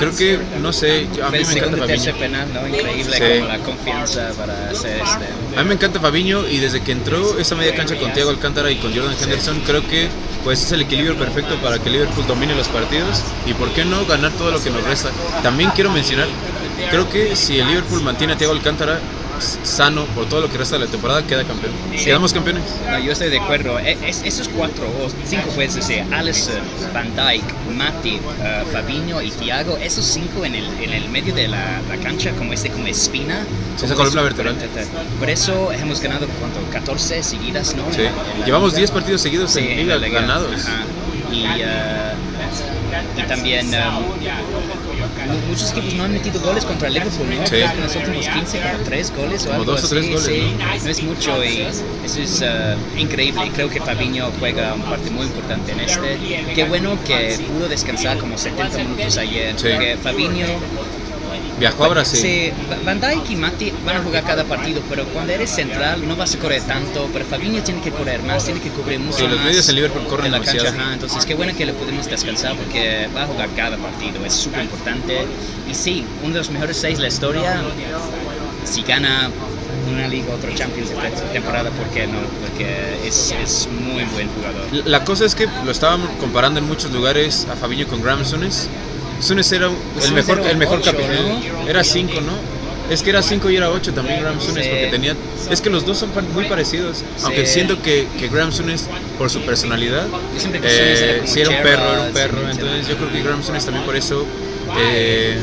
creo 0.00 0.14
que, 0.16 0.38
no 0.60 0.72
sé, 0.72 1.06
yo- 1.16 1.24
a 1.24 1.30
mí 1.30 1.38
el 1.38 1.46
me 1.46 1.52
encanta 1.52 1.76
Fabiño. 1.78 2.16
penal, 2.16 2.48
¿no? 2.52 2.66
Increíble 2.66 3.16
Sí. 3.16 3.38
como 3.38 3.48
la 3.48 3.58
confianza 3.58 4.30
para 4.36 4.70
hacer 4.70 4.96
este. 5.00 5.58
A 5.58 5.62
mí 5.62 5.68
me 5.68 5.74
encanta 5.74 6.00
Fabiño 6.00 6.48
y 6.48 6.58
desde 6.58 6.80
que 6.82 6.90
entró 6.90 7.38
esa 7.38 7.54
media 7.54 7.74
cancha 7.76 7.96
con 7.96 8.12
Thiago 8.12 8.30
Alcántara 8.30 8.68
y 8.72 8.76
con 8.76 8.92
Jordan 8.92 9.14
Henderson, 9.22 9.60
creo 9.60 9.86
que 9.86 10.08
pues 10.42 10.62
es 10.64 10.72
el 10.72 10.82
equilibrio 10.82 11.16
perfecto 11.16 11.54
para 11.62 11.78
que 11.78 11.88
Liverpool 11.90 12.26
domine 12.26 12.54
los 12.56 12.68
partidos 12.68 13.22
y 13.46 13.52
por 13.54 13.70
qué 13.70 13.84
no 13.84 14.06
ganar 14.06 14.32
todo 14.32 14.50
lo 14.50 14.60
que 14.62 14.70
nos 14.70 14.82
resta. 14.82 15.10
También 15.44 15.70
quiero 15.70 15.90
mencionar, 15.90 16.26
creo 16.90 17.08
que 17.10 17.36
si 17.36 17.58
el 17.60 17.68
Liverpool 17.68 18.02
mantiene 18.02 18.32
a 18.32 18.36
Thiago 18.38 18.54
Alcántara 18.54 18.98
sano 19.40 20.04
por 20.14 20.26
todo 20.28 20.40
lo 20.42 20.50
que 20.50 20.58
resta 20.58 20.76
de 20.78 20.84
la 20.86 20.90
temporada, 20.90 21.26
queda 21.26 21.44
campeón. 21.44 21.72
Sí. 21.96 22.04
Quedamos 22.04 22.32
campeones. 22.32 22.62
No, 22.90 22.98
yo 22.98 23.12
estoy 23.12 23.30
de 23.30 23.38
acuerdo. 23.38 23.78
E- 23.78 23.98
es- 24.06 24.22
esos 24.24 24.48
cuatro 24.48 24.84
o 24.86 25.08
cinco 25.26 25.48
puedes 25.54 25.74
decir, 25.74 26.04
Alisson, 26.12 26.54
Van 26.92 27.14
Dijk, 27.14 27.44
Matip, 27.76 28.20
eh, 28.42 28.64
Fabinho 28.72 29.20
y 29.22 29.30
Thiago, 29.30 29.76
esos 29.78 30.04
cinco 30.04 30.44
en 30.44 30.54
el, 30.54 30.64
en 30.82 30.92
el 30.92 31.08
medio 31.08 31.34
de 31.34 31.48
la, 31.48 31.80
la 31.88 31.96
cancha 32.02 32.30
como 32.32 32.52
este 32.52 32.70
como 32.70 32.86
espina. 32.86 33.44
Sí, 33.76 33.84
esa 33.86 33.94
columna 33.94 34.22
vertebral. 34.22 34.56
Por 35.18 35.30
eso 35.30 35.72
hemos 35.72 36.00
ganado 36.00 36.26
¿cuánto? 36.40 36.60
14 36.72 37.22
seguidas, 37.22 37.74
¿no? 37.76 37.84
Sí. 37.92 38.02
En 38.02 38.04
la- 38.04 38.10
en 38.34 38.40
la 38.40 38.46
Llevamos 38.46 38.70
liga. 38.70 38.78
10 38.78 38.90
partidos 38.90 39.20
seguidos 39.20 39.52
Sí, 39.52 39.60
en 39.60 39.70
en 39.70 39.76
liga 39.78 39.96
la 39.96 40.06
liga. 40.06 40.20
ganados. 40.20 40.64
Ajá. 40.66 40.84
Y, 41.32 41.44
y 43.20 43.22
también 43.28 43.66
mu- 43.66 44.14
muchos 45.48 45.70
equipos 45.72 45.94
no 45.94 46.04
han 46.04 46.12
metido 46.12 46.40
goles 46.40 46.64
contra 46.64 46.88
Liverpool, 46.88 47.26
¿no? 47.28 47.46
Sí. 47.46 47.50
Creo 47.50 47.70
que 47.70 47.76
en 47.76 47.82
los 47.82 47.96
últimos 47.96 48.28
15, 48.28 48.60
como 48.60 48.84
3 48.84 49.16
goles 49.16 49.42
o 49.42 49.44
Como 49.46 49.60
algo 49.60 49.72
dos 49.72 49.82
o 49.82 49.86
así. 49.86 49.94
tres 49.94 50.06
goles, 50.08 50.24
sí. 50.24 50.54
¿no? 50.58 50.84
no 50.84 50.90
es 50.90 51.02
mucho 51.02 51.44
y 51.44 51.60
eso 52.04 52.20
es 52.20 52.42
eh, 52.44 52.76
increíble. 52.96 53.46
Y 53.46 53.50
creo 53.50 53.68
que 53.68 53.80
Fabinho 53.80 54.30
juega 54.38 54.74
un 54.74 54.82
parte 54.82 55.10
muy 55.10 55.26
importante 55.26 55.72
en 55.72 55.80
este. 55.80 56.18
Qué 56.54 56.64
bueno 56.64 56.98
que 57.04 57.38
pudo 57.46 57.68
descansar 57.68 58.18
como 58.18 58.36
70 58.38 58.78
minutos 58.78 59.16
ayer. 59.18 59.54
Sí. 59.58 59.68
Porque 59.72 59.96
Fabinho 60.02 60.46
Viajó 61.58 61.84
a 61.84 61.88
Brasil. 61.88 62.20
Sí, 62.20 62.52
Van 62.84 63.00
Dijk 63.00 63.30
y 63.30 63.36
Mati 63.36 63.72
van 63.84 63.96
a 63.96 64.02
jugar 64.02 64.22
cada 64.24 64.44
partido, 64.44 64.80
pero 64.88 65.04
cuando 65.06 65.32
eres 65.32 65.50
central 65.50 66.06
no 66.06 66.14
vas 66.16 66.34
a 66.34 66.38
correr 66.38 66.62
tanto, 66.62 67.08
pero 67.12 67.24
Fabinho 67.24 67.62
tiene 67.62 67.80
que 67.80 67.90
correr 67.90 68.22
más, 68.22 68.44
tiene 68.44 68.60
que 68.60 68.70
cubrir 68.70 69.00
mucho 69.00 69.18
Sí, 69.18 69.26
los 69.26 69.36
más 69.36 69.46
medios 69.46 69.68
en 69.68 69.74
Liverpool 69.74 70.04
corren 70.06 70.30
de 70.30 70.38
la 70.38 70.44
cancha. 70.44 70.68
ajá. 70.68 70.92
Entonces, 70.94 71.24
qué 71.26 71.34
bueno 71.34 71.52
que 71.56 71.66
le 71.66 71.72
podemos 71.72 72.06
descansar 72.06 72.54
porque 72.56 73.08
va 73.16 73.24
a 73.24 73.26
jugar 73.26 73.48
cada 73.56 73.76
partido, 73.76 74.24
es 74.24 74.32
súper 74.34 74.62
importante. 74.62 75.26
Y 75.70 75.74
sí, 75.74 76.04
uno 76.22 76.34
de 76.34 76.38
los 76.38 76.50
mejores 76.50 76.76
seis 76.76 76.96
de 76.98 77.02
la 77.02 77.08
historia, 77.08 77.60
si 78.64 78.82
gana 78.82 79.30
una 79.90 80.06
liga, 80.06 80.32
otro 80.34 80.50
Champions 80.54 80.90
esta 80.90 81.32
temporada, 81.32 81.70
¿por 81.70 81.86
qué 81.88 82.06
no? 82.06 82.18
Porque 82.46 82.98
es, 83.06 83.34
es 83.42 83.68
muy 83.70 84.04
buen 84.04 84.28
jugador. 84.28 84.86
La 84.86 85.04
cosa 85.04 85.24
es 85.24 85.34
que 85.34 85.48
lo 85.64 85.70
estaban 85.70 86.02
comparando 86.20 86.60
en 86.60 86.66
muchos 86.66 86.92
lugares 86.92 87.46
a 87.50 87.56
Fabinho 87.56 87.86
con 87.88 88.02
Graham 88.02 88.24
Sones 89.20 89.50
era 89.52 89.68
Pues 89.94 90.06
el 90.06 90.14
mejor, 90.14 90.40
el 90.40 90.56
mejor 90.56 90.82
capitán. 90.82 91.40
Era 91.68 91.84
5, 91.84 92.20
¿no? 92.20 92.58
Es 92.92 93.02
que 93.02 93.10
era 93.10 93.22
5 93.22 93.50
y 93.50 93.56
era 93.56 93.70
8 93.70 93.92
también 93.92 94.20
Graham 94.20 94.40
Sones 94.40 94.64
Sí. 94.64 94.70
porque 94.70 94.86
tenía... 94.86 95.14
Es 95.50 95.60
que 95.60 95.68
los 95.68 95.84
dos 95.84 95.98
son 95.98 96.10
muy 96.32 96.46
parecidos. 96.46 97.04
Aunque 97.22 97.46
siento 97.46 97.82
que, 97.82 98.08
que 98.18 98.28
Graham 98.28 98.50
Sones, 98.52 98.88
por 99.18 99.28
su 99.30 99.40
personalidad, 99.42 100.06
eh, 100.62 101.22
sí 101.26 101.40
era 101.40 101.50
un 101.50 101.62
perro, 101.62 101.92
era 101.92 102.02
un 102.02 102.12
perro. 102.12 102.50
Entonces 102.50 102.88
yo 102.88 102.96
creo 102.96 103.12
que 103.12 103.22
Graham 103.22 103.42
Sones 103.42 103.64
también 103.64 103.84
por 103.84 103.94
eso 103.94 104.24
eh, 104.78 105.36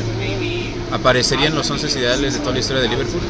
aparecería 0.90 1.46
en 1.46 1.54
los 1.54 1.70
11 1.70 1.98
ideales 1.98 2.34
de 2.34 2.40
toda 2.40 2.52
la 2.52 2.58
historia 2.58 2.82
de 2.82 2.88
Liverpool. 2.88 3.20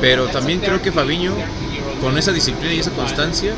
Pero 0.00 0.28
también 0.28 0.60
creo 0.60 0.80
que 0.80 0.90
Fabinho, 0.92 1.34
con 2.00 2.16
esa 2.16 2.32
disciplina 2.32 2.72
y 2.72 2.80
esa 2.80 2.92
constancia, 2.92 3.52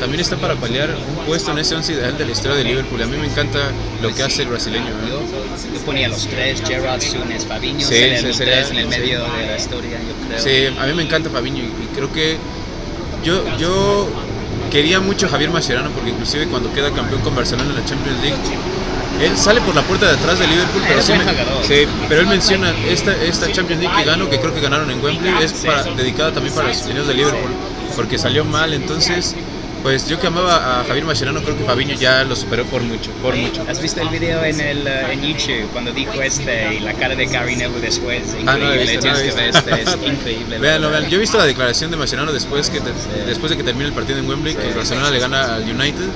también 0.00 0.20
está 0.20 0.36
para 0.36 0.54
paliar 0.56 0.90
un 0.90 1.24
puesto 1.26 1.50
en 1.52 1.58
ese 1.58 1.74
11 1.74 1.92
ideal 1.92 2.18
de 2.18 2.24
la 2.26 2.32
historia 2.32 2.56
de 2.56 2.64
Liverpool. 2.64 3.02
A 3.02 3.06
mí 3.06 3.16
me 3.16 3.26
encanta 3.26 3.58
lo 4.02 4.14
que 4.14 4.22
hace 4.22 4.42
el 4.42 4.48
brasileño. 4.48 4.86
¿eh? 4.88 5.08
Yo, 5.08 5.20
yo 5.74 5.80
ponía 5.84 6.08
los 6.08 6.26
tres, 6.26 6.62
Gerrard, 6.66 7.00
Souness, 7.00 7.46
Fabinho, 7.46 7.80
Sí, 7.80 7.86
sería 7.94 8.18
sí, 8.20 8.26
los 8.26 8.36
sería- 8.36 8.54
tres 8.54 8.70
en 8.70 8.76
el 8.78 8.84
sí. 8.92 9.00
medio 9.00 9.22
de 9.22 9.46
la 9.46 9.56
historia, 9.56 9.98
yo 9.98 10.28
creo. 10.28 10.40
Sí, 10.72 10.78
a 10.78 10.86
mí 10.86 10.92
me 10.94 11.02
encanta 11.02 11.30
Fabinho 11.30 11.58
y, 11.62 11.66
y 11.66 11.88
creo 11.94 12.12
que 12.12 12.36
yo, 13.24 13.42
yo 13.58 14.08
quería 14.70 15.00
mucho 15.00 15.26
a 15.26 15.28
Javier 15.30 15.50
Mascherano 15.50 15.90
porque 15.90 16.10
inclusive 16.10 16.46
cuando 16.48 16.72
queda 16.72 16.90
campeón 16.92 17.20
con 17.22 17.34
Barcelona 17.34 17.70
en 17.70 17.76
la 17.76 17.84
Champions 17.84 18.20
League, 18.20 18.36
él 19.22 19.36
sale 19.38 19.60
por 19.60 19.74
la 19.76 19.82
puerta 19.82 20.06
de 20.06 20.12
atrás 20.18 20.40
de 20.40 20.46
Liverpool, 20.48 20.82
pero, 20.88 20.98
Es 20.98 21.04
sí 21.06 21.12
sí, 21.62 21.74
pero 22.08 22.20
él 22.22 22.26
menciona 22.26 22.74
esta, 22.88 23.14
esta 23.22 23.50
Champions 23.52 23.80
League 23.82 23.96
que 23.96 24.04
ganó, 24.04 24.28
que 24.28 24.40
creo 24.40 24.52
que 24.52 24.60
ganaron 24.60 24.90
en 24.90 25.02
Wembley, 25.02 25.32
es 25.40 25.52
para, 25.52 25.84
dedicada 25.84 26.32
también 26.32 26.52
para 26.52 26.66
los 26.68 26.76
aficionados 26.78 27.06
de 27.08 27.14
Liverpool, 27.14 27.50
porque 27.94 28.18
salió 28.18 28.44
mal, 28.44 28.74
entonces, 28.74 29.36
pues 29.84 30.08
yo 30.08 30.18
que 30.18 30.28
amaba 30.28 30.80
a 30.80 30.84
Javier 30.84 31.04
Mascherano, 31.04 31.42
creo 31.42 31.58
que 31.58 31.64
Fabinho 31.64 31.94
ya 31.94 32.24
lo 32.24 32.34
superó 32.34 32.64
por 32.64 32.80
mucho, 32.80 33.10
por 33.22 33.36
mucho. 33.36 33.66
¿Has 33.68 33.82
visto 33.82 34.00
el 34.00 34.08
video 34.08 34.42
en, 34.42 34.58
el, 34.58 34.86
eh, 34.86 35.12
en 35.12 35.20
YouTube 35.20 35.68
cuando 35.74 35.92
dijo 35.92 36.22
este 36.22 36.76
y 36.76 36.80
la 36.80 36.94
cara 36.94 37.14
de 37.14 37.26
Gary 37.26 37.54
Neville 37.54 37.82
después? 37.82 38.22
Ah, 38.46 38.56
no 38.56 38.72
he 38.72 38.82
Increíble, 38.82 38.92
visto, 38.92 39.12
no 39.12 39.18
he 39.18 39.22
visto. 39.24 39.40
este, 39.42 39.82
es 39.82 39.96
increíble. 40.06 40.58
Véanlo, 40.58 40.88
vean. 40.88 41.06
Yo 41.10 41.18
he 41.18 41.20
visto 41.20 41.36
la 41.36 41.44
declaración 41.44 41.90
de 41.90 41.98
Mascherano 41.98 42.32
después, 42.32 42.70
que 42.70 42.80
después 43.26 43.50
de 43.50 43.58
que 43.58 43.62
termine 43.62 43.88
el 43.88 43.92
partido 43.92 44.18
en 44.18 44.26
Wembley, 44.26 44.54
que 44.54 44.68
el 44.68 44.74
Barcelona 44.74 45.10
le 45.10 45.18
gana 45.18 45.56
al 45.56 45.64
United 45.64 46.08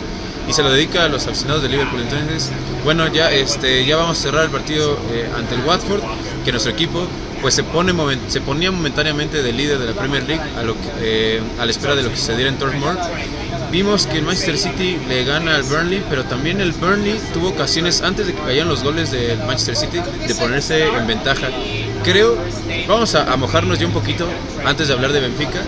y 0.48 0.52
se 0.54 0.62
lo 0.62 0.72
dedica 0.72 1.04
a 1.04 1.08
los 1.08 1.26
aficionados 1.26 1.62
de 1.62 1.68
Liverpool. 1.68 2.00
Entonces, 2.00 2.50
bueno, 2.84 3.06
ya, 3.12 3.30
este, 3.30 3.84
ya 3.84 3.96
vamos 3.96 4.18
a 4.18 4.22
cerrar 4.22 4.44
el 4.44 4.50
partido 4.50 4.98
eh, 5.12 5.28
ante 5.37 5.56
el 5.56 5.60
Watford, 5.60 6.00
que 6.42 6.52
nuestro 6.52 6.72
equipo 6.72 7.06
pues 7.42 7.54
se, 7.54 7.62
pone 7.62 7.92
se 8.28 8.40
ponía 8.40 8.70
momentáneamente 8.72 9.42
de 9.42 9.52
líder 9.52 9.78
de 9.78 9.87
la 9.87 9.92
Premier 9.92 10.25
League 10.25 10.42
a, 10.56 10.62
lo 10.62 10.75
que, 10.75 10.80
eh, 11.00 11.40
a 11.58 11.64
la 11.64 11.70
espera 11.70 11.94
de 11.94 12.02
lo 12.02 12.10
que 12.10 12.16
sucediera 12.16 12.48
en 12.48 12.58
Turf 12.58 12.75
Moor. 12.76 12.96
Vimos 13.70 14.06
que 14.06 14.18
el 14.18 14.25
Manchester 14.25 14.56
City 14.56 14.98
le 15.08 15.25
gana 15.25 15.54
al 15.54 15.62
Burnley, 15.62 16.02
pero 16.08 16.25
también 16.25 16.60
el 16.60 16.72
Burnley 16.72 17.20
tuvo 17.34 17.48
ocasiones 17.50 18.00
antes 18.00 18.26
de 18.26 18.34
que 18.34 18.40
cayeran 18.40 18.68
los 18.68 18.82
goles 18.82 19.10
del 19.10 19.38
Manchester 19.40 19.76
City 19.76 19.98
de 20.26 20.34
ponerse 20.37 20.87
en 20.87 21.06
ventaja. 21.06 21.48
Creo, 22.02 22.38
vamos 22.87 23.14
a, 23.14 23.37
mojarnos 23.37 23.78
ya 23.78 23.87
un 23.87 23.92
poquito 23.92 24.26
antes 24.64 24.88
de 24.88 24.94
hablar 24.94 25.12
de 25.12 25.20
Benfica 25.20 25.60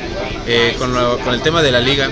eh, 0.46 0.74
con, 0.78 0.92
con 1.22 1.34
el 1.34 1.42
tema 1.42 1.62
de 1.62 1.72
la 1.72 1.80
liga. 1.80 2.08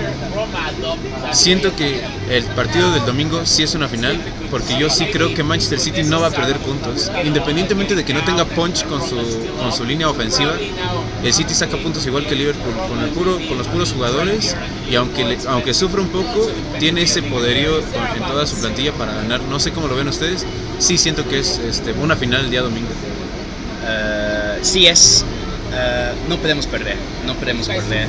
Siento 1.31 1.75
que 1.75 2.01
el 2.29 2.43
partido 2.45 2.91
del 2.91 3.05
domingo 3.05 3.45
sí 3.45 3.63
es 3.63 3.75
una 3.75 3.87
final, 3.87 4.19
porque 4.49 4.77
yo 4.79 4.89
sí 4.89 5.05
creo 5.11 5.33
que 5.33 5.43
Manchester 5.43 5.79
City 5.79 6.03
no 6.03 6.19
va 6.21 6.27
a 6.27 6.31
perder 6.31 6.57
puntos. 6.57 7.11
Independientemente 7.23 7.95
de 7.95 8.03
que 8.03 8.13
no 8.13 8.23
tenga 8.23 8.45
punch 8.45 8.85
con 8.85 9.01
su, 9.07 9.15
con 9.59 9.71
su 9.73 9.83
línea 9.85 10.09
ofensiva, 10.09 10.53
el 11.23 11.33
City 11.33 11.53
saca 11.53 11.77
puntos 11.77 12.05
igual 12.07 12.25
que 12.25 12.35
Liverpool, 12.35 12.73
con, 12.87 12.99
el 12.99 13.09
puro, 13.09 13.39
con 13.47 13.57
los 13.57 13.67
puros 13.67 13.91
jugadores, 13.93 14.55
y 14.89 14.95
aunque, 14.95 15.23
le- 15.25 15.37
aunque 15.47 15.73
sufre 15.73 16.01
un 16.01 16.09
poco, 16.09 16.49
tiene 16.79 17.03
ese 17.03 17.21
poderío 17.23 17.77
en 17.79 18.23
toda 18.27 18.45
su 18.47 18.55
plantilla 18.57 18.91
para 18.93 19.13
ganar. 19.13 19.41
No 19.41 19.59
sé 19.59 19.71
cómo 19.71 19.87
lo 19.87 19.95
ven 19.95 20.07
ustedes, 20.07 20.45
sí 20.79 20.97
siento 20.97 21.27
que 21.27 21.39
es 21.39 21.59
este, 21.59 21.93
una 21.93 22.15
final 22.15 22.45
el 22.45 22.51
día 22.51 22.61
domingo. 22.61 22.89
Eh, 23.87 24.59
sí 24.61 24.87
es. 24.87 25.23
eh, 25.73 26.11
no 26.27 26.37
podemos 26.37 26.65
perder, 26.67 26.95
no 27.25 27.33
podemos 27.35 27.67
perder. 27.67 28.07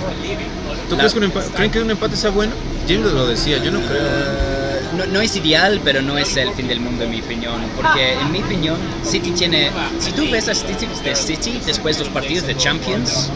¿Tú 0.91 0.97
La- 0.97 1.03
crees 1.03 1.13
que 1.13 1.19
un 1.21 1.25
empate, 1.25 1.49
creen 1.55 1.71
que 1.71 1.81
un 1.81 1.91
empate 1.91 2.17
sea 2.17 2.31
bueno? 2.31 2.53
James 2.87 3.13
lo 3.13 3.27
decía, 3.27 3.59
yo 3.63 3.71
no 3.71 3.81
creo. 3.81 4.03
Eh, 4.03 4.81
no, 4.99 5.07
no 5.07 5.21
es 5.21 5.35
ideal, 5.37 5.81
pero 5.85 6.03
no 6.03 6.19
es 6.19 6.37
el 6.37 6.51
fin 6.53 6.67
del 6.69 6.81
mundo 6.81 7.05
en 7.05 7.11
mi 7.13 7.21
opinión, 7.21 7.63
porque 7.77 8.15
en 8.15 8.33
mi 8.33 8.41
opinión 8.43 8.77
City 9.05 9.31
tiene, 9.31 9.71
si 10.01 10.11
tú 10.13 10.29
ves 10.31 10.47
las 10.49 10.59
statistics 10.59 11.03
de 11.05 11.15
City 11.15 11.61
después 11.65 11.97
de 11.97 12.05
los 12.05 12.13
partidos 12.13 12.47
de 12.47 12.57
Champions, 12.57 13.31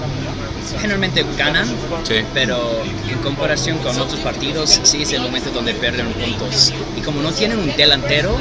generalmente 0.80 1.24
ganan, 1.38 1.66
Sí. 2.02 2.14
pero 2.34 2.82
en 3.08 3.18
comparación 3.18 3.78
con 3.78 3.98
otros 4.00 4.18
partidos 4.20 4.80
sí 4.82 5.02
es 5.02 5.12
el 5.12 5.22
momento 5.22 5.50
donde 5.50 5.74
pierden 5.74 6.06
puntos. 6.12 6.72
Y 6.96 7.00
como 7.02 7.22
no 7.22 7.30
tienen 7.30 7.58
un 7.60 7.74
delantero, 7.76 8.36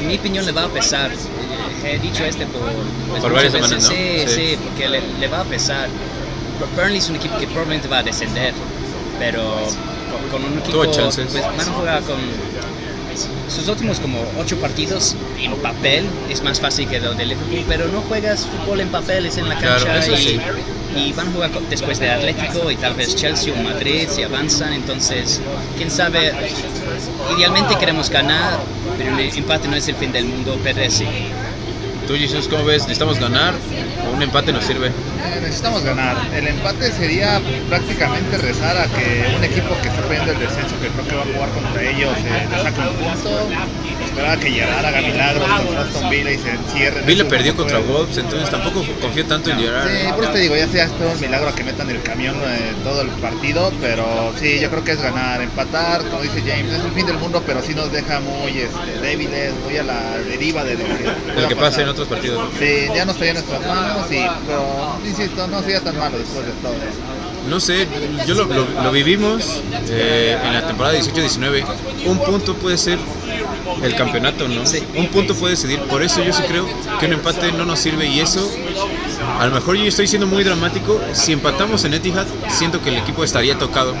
en 0.00 0.06
mi 0.08 0.16
opinión 0.16 0.46
le 0.46 0.52
va 0.52 0.64
a 0.64 0.68
pesar. 0.68 1.10
Eh, 1.12 1.16
He 1.84 1.98
dicho 1.98 2.24
este 2.24 2.46
por, 2.46 2.62
pues, 3.10 3.22
Por 3.22 3.32
varias 3.32 3.52
veces. 3.52 3.68
semanas, 3.68 3.90
¿no? 3.90 3.96
Sí, 3.96 4.24
Sí. 4.26 4.34
sí, 4.52 4.58
porque 4.64 4.88
le, 4.88 5.00
le 5.20 5.28
va 5.28 5.40
a 5.42 5.44
pesar. 5.44 5.88
Burnley 6.76 6.98
es 6.98 7.08
un 7.08 7.16
equipo 7.16 7.36
que 7.38 7.46
probablemente 7.46 7.88
va 7.88 7.98
a 7.98 8.02
descender, 8.02 8.54
pero 9.18 9.42
con 10.30 10.44
un 10.44 10.58
equipo. 10.58 10.84
Pues, 10.84 11.32
van 11.32 11.60
a 11.60 11.72
jugar 11.72 12.02
con 12.02 12.16
sus 13.48 13.68
últimos 13.68 14.00
como 14.00 14.18
ocho 14.38 14.56
partidos 14.58 15.16
en 15.40 15.54
papel 15.56 16.04
es 16.28 16.42
más 16.42 16.60
fácil 16.60 16.88
que 16.88 17.00
lo 17.00 17.14
de 17.14 17.24
Liverpool, 17.24 17.64
pero 17.68 17.88
no 17.88 18.00
juegas 18.02 18.46
fútbol 18.46 18.80
en 18.80 18.88
papel, 18.88 19.26
es 19.26 19.38
en 19.38 19.48
la 19.48 19.56
Claro, 19.56 19.84
cancha 19.86 19.98
eso 19.98 20.12
y, 20.12 20.16
sí. 20.16 20.40
y 20.96 21.12
van 21.12 21.28
a 21.28 21.30
jugar 21.30 21.50
después 21.70 21.98
de 21.98 22.10
Atlético 22.10 22.70
y 22.70 22.76
tal 22.76 22.94
vez 22.94 23.14
Chelsea 23.14 23.54
o 23.54 23.56
Madrid 23.62 24.08
si 24.10 24.22
avanzan, 24.22 24.72
entonces 24.72 25.40
quién 25.76 25.90
sabe, 25.90 26.32
idealmente 27.38 27.76
queremos 27.78 28.10
ganar, 28.10 28.58
pero 28.98 29.16
el 29.16 29.34
empate 29.34 29.68
no 29.68 29.76
es 29.76 29.88
el 29.88 29.94
fin 29.94 30.12
del 30.12 30.26
mundo, 30.26 30.58
perder 30.62 30.90
sí. 30.90 31.06
Tú, 32.06 32.14
Jesús, 32.14 32.46
¿cómo 32.46 32.64
ves? 32.64 32.82
¿Necesitamos 32.82 33.18
ganar 33.18 33.52
o 34.06 34.14
un 34.14 34.22
empate 34.22 34.52
nos 34.52 34.64
sirve? 34.64 34.88
Eh, 34.88 35.40
necesitamos 35.40 35.82
ganar. 35.82 36.16
El 36.32 36.46
empate 36.46 36.92
sería 36.92 37.40
prácticamente 37.68 38.38
rezar 38.38 38.76
a 38.76 38.86
que 38.86 39.34
un 39.36 39.42
equipo 39.42 39.76
que 39.82 39.88
está 39.88 40.02
perdiendo 40.02 40.32
el 40.32 40.38
descenso, 40.38 40.78
que 40.80 40.86
creo 40.86 41.08
que 41.08 41.16
va 41.16 41.22
a 41.22 41.34
jugar 41.34 41.48
contra 41.50 41.82
ellos, 41.82 42.16
eh, 42.18 42.48
saque 42.62 42.80
un 42.80 42.94
punto. 42.94 43.48
Esperar 44.16 44.38
a 44.38 44.40
que 44.40 44.50
llegara 44.50 44.88
haga 44.88 45.00
milagros 45.02 45.46
contra 45.46 45.82
Aston 45.82 46.08
Villa 46.08 46.30
y 46.32 46.38
se 46.38 46.50
encierre. 46.50 47.00
en 47.00 47.06
Villa 47.06 47.28
perdió 47.28 47.54
contra. 47.54 47.78
Wolves, 47.80 48.16
entonces 48.16 48.48
tampoco 48.50 48.82
confío 49.02 49.26
tanto 49.26 49.50
en 49.50 49.58
Gerard. 49.58 49.86
Sí, 49.90 50.06
por 50.14 50.24
eso 50.24 50.32
te 50.32 50.38
digo, 50.38 50.56
ya 50.56 50.66
sea 50.68 50.84
espero 50.84 51.10
un 51.12 51.20
milagro 51.20 51.48
a 51.50 51.54
que 51.54 51.62
metan 51.62 51.90
el 51.90 52.00
camión 52.02 52.34
eh, 52.36 52.72
todo 52.82 53.02
el 53.02 53.08
partido, 53.08 53.70
pero 53.82 54.32
sí, 54.40 54.58
yo 54.58 54.70
creo 54.70 54.82
que 54.82 54.92
es 54.92 55.02
ganar, 55.02 55.42
empatar, 55.42 56.02
como 56.08 56.22
dice 56.22 56.40
James, 56.46 56.72
es 56.72 56.82
el 56.84 56.92
fin 56.92 57.04
del 57.04 57.18
mundo, 57.18 57.42
pero 57.46 57.60
sí 57.62 57.74
nos 57.74 57.92
deja 57.92 58.18
muy 58.20 58.58
este, 58.58 59.00
débiles, 59.02 59.52
muy 59.64 59.76
a 59.76 59.82
la 59.82 60.16
deriva 60.26 60.64
de 60.64 60.74
lo 60.78 60.84
que, 60.84 61.32
de 61.34 61.42
lo 61.42 61.48
que 61.48 61.56
pasa 61.56 61.82
en 61.82 61.88
otros 61.90 62.08
partidos. 62.08 62.42
¿no? 62.50 62.58
Sí, 62.58 62.86
ya 62.94 63.04
no 63.04 63.12
estaría 63.12 63.32
en 63.32 63.44
nuestras 63.44 63.66
manos, 63.66 64.06
y, 64.10 64.24
pero 64.46 64.98
insisto, 65.04 65.46
no 65.48 65.60
sería 65.60 65.80
tan 65.82 65.98
malo 65.98 66.16
después 66.18 66.46
de 66.46 66.52
todo. 66.62 66.74
No 67.50 67.60
sé, 67.60 67.86
yo 68.26 68.34
lo, 68.34 68.44
lo- 68.46 68.82
lo 68.82 68.90
vivimos 68.90 69.62
eh, 69.90 70.36
en 70.42 70.52
la 70.54 70.66
temporada 70.66 70.98
18-19. 70.98 71.64
Un 72.06 72.18
punto 72.18 72.54
puede 72.54 72.76
ser 72.78 72.98
el 73.82 73.94
campeonato, 73.94 74.48
¿no? 74.48 74.62
Un 74.96 75.08
punto 75.08 75.34
puede 75.34 75.54
decidir. 75.54 75.80
Por 75.80 76.02
eso 76.02 76.22
yo 76.22 76.32
sí 76.32 76.42
creo 76.48 76.66
que 76.98 77.06
un 77.06 77.12
empate 77.12 77.52
no 77.52 77.64
nos 77.64 77.78
sirve 77.78 78.06
y 78.06 78.20
eso, 78.20 78.50
a 79.38 79.46
lo 79.46 79.54
mejor 79.54 79.76
yo 79.76 79.84
estoy 79.84 80.06
siendo 80.06 80.26
muy 80.26 80.44
dramático. 80.44 81.00
Si 81.12 81.32
empatamos 81.32 81.84
en 81.84 81.94
Etihad, 81.94 82.26
siento 82.48 82.82
que 82.82 82.90
el 82.90 82.96
equipo 82.96 83.24
estaría 83.24 83.58
tocado 83.58 83.94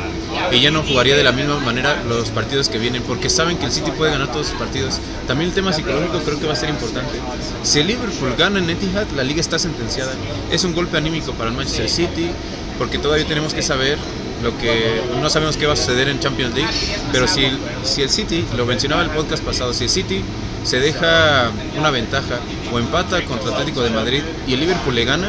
y 0.52 0.60
ya 0.60 0.70
no 0.70 0.82
jugaría 0.82 1.16
de 1.16 1.24
la 1.24 1.32
misma 1.32 1.58
manera 1.60 2.02
los 2.08 2.30
partidos 2.30 2.68
que 2.68 2.78
vienen 2.78 3.02
porque 3.02 3.30
saben 3.30 3.56
que 3.56 3.66
el 3.66 3.72
City 3.72 3.90
puede 3.90 4.12
ganar 4.12 4.30
todos 4.30 4.48
sus 4.48 4.56
partidos. 4.56 5.00
También 5.26 5.50
el 5.50 5.54
tema 5.54 5.72
psicológico 5.72 6.20
creo 6.24 6.38
que 6.38 6.46
va 6.46 6.52
a 6.52 6.56
ser 6.56 6.70
importante. 6.70 7.18
Si 7.62 7.80
el 7.80 7.86
Liverpool 7.86 8.34
gana 8.36 8.58
en 8.58 8.70
Etihad, 8.70 9.06
la 9.16 9.24
liga 9.24 9.40
está 9.40 9.58
sentenciada. 9.58 10.12
Es 10.50 10.64
un 10.64 10.74
golpe 10.74 10.96
anímico 10.96 11.32
para 11.32 11.50
el 11.50 11.56
Manchester 11.56 11.88
City 11.88 12.30
porque 12.78 12.98
todavía 12.98 13.26
tenemos 13.26 13.54
que 13.54 13.62
saber 13.62 13.98
lo 14.42 14.56
que 14.58 15.02
no 15.20 15.30
sabemos 15.30 15.56
qué 15.56 15.66
va 15.66 15.72
a 15.72 15.76
suceder 15.76 16.08
en 16.08 16.18
Champions 16.18 16.54
League, 16.54 16.72
pero 17.12 17.26
si, 17.26 17.44
el- 17.44 17.58
si 17.84 18.02
el 18.02 18.10
City, 18.10 18.46
lo 18.56 18.66
mencionaba 18.66 19.02
el 19.02 19.10
podcast 19.10 19.42
pasado, 19.44 19.72
si 19.72 19.84
el 19.84 19.90
City 19.90 20.22
se 20.62 20.78
deja 20.80 21.52
una 21.78 21.90
ventaja 21.90 22.40
o 22.72 22.78
empata 22.78 23.24
contra 23.24 23.50
Atlético 23.52 23.82
de 23.82 23.90
Madrid 23.90 24.22
y 24.46 24.54
el 24.54 24.60
Liverpool 24.60 24.94
le 24.94 25.04
gana, 25.04 25.28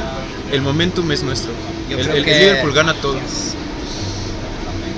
el 0.52 0.62
momentum 0.62 1.12
es 1.12 1.24
nuestro. 1.24 1.54
El, 1.90 2.00
el- 2.00 2.08
el 2.18 2.40
Liverpool 2.40 2.74
gana 2.74 2.94
todo. 2.96 3.20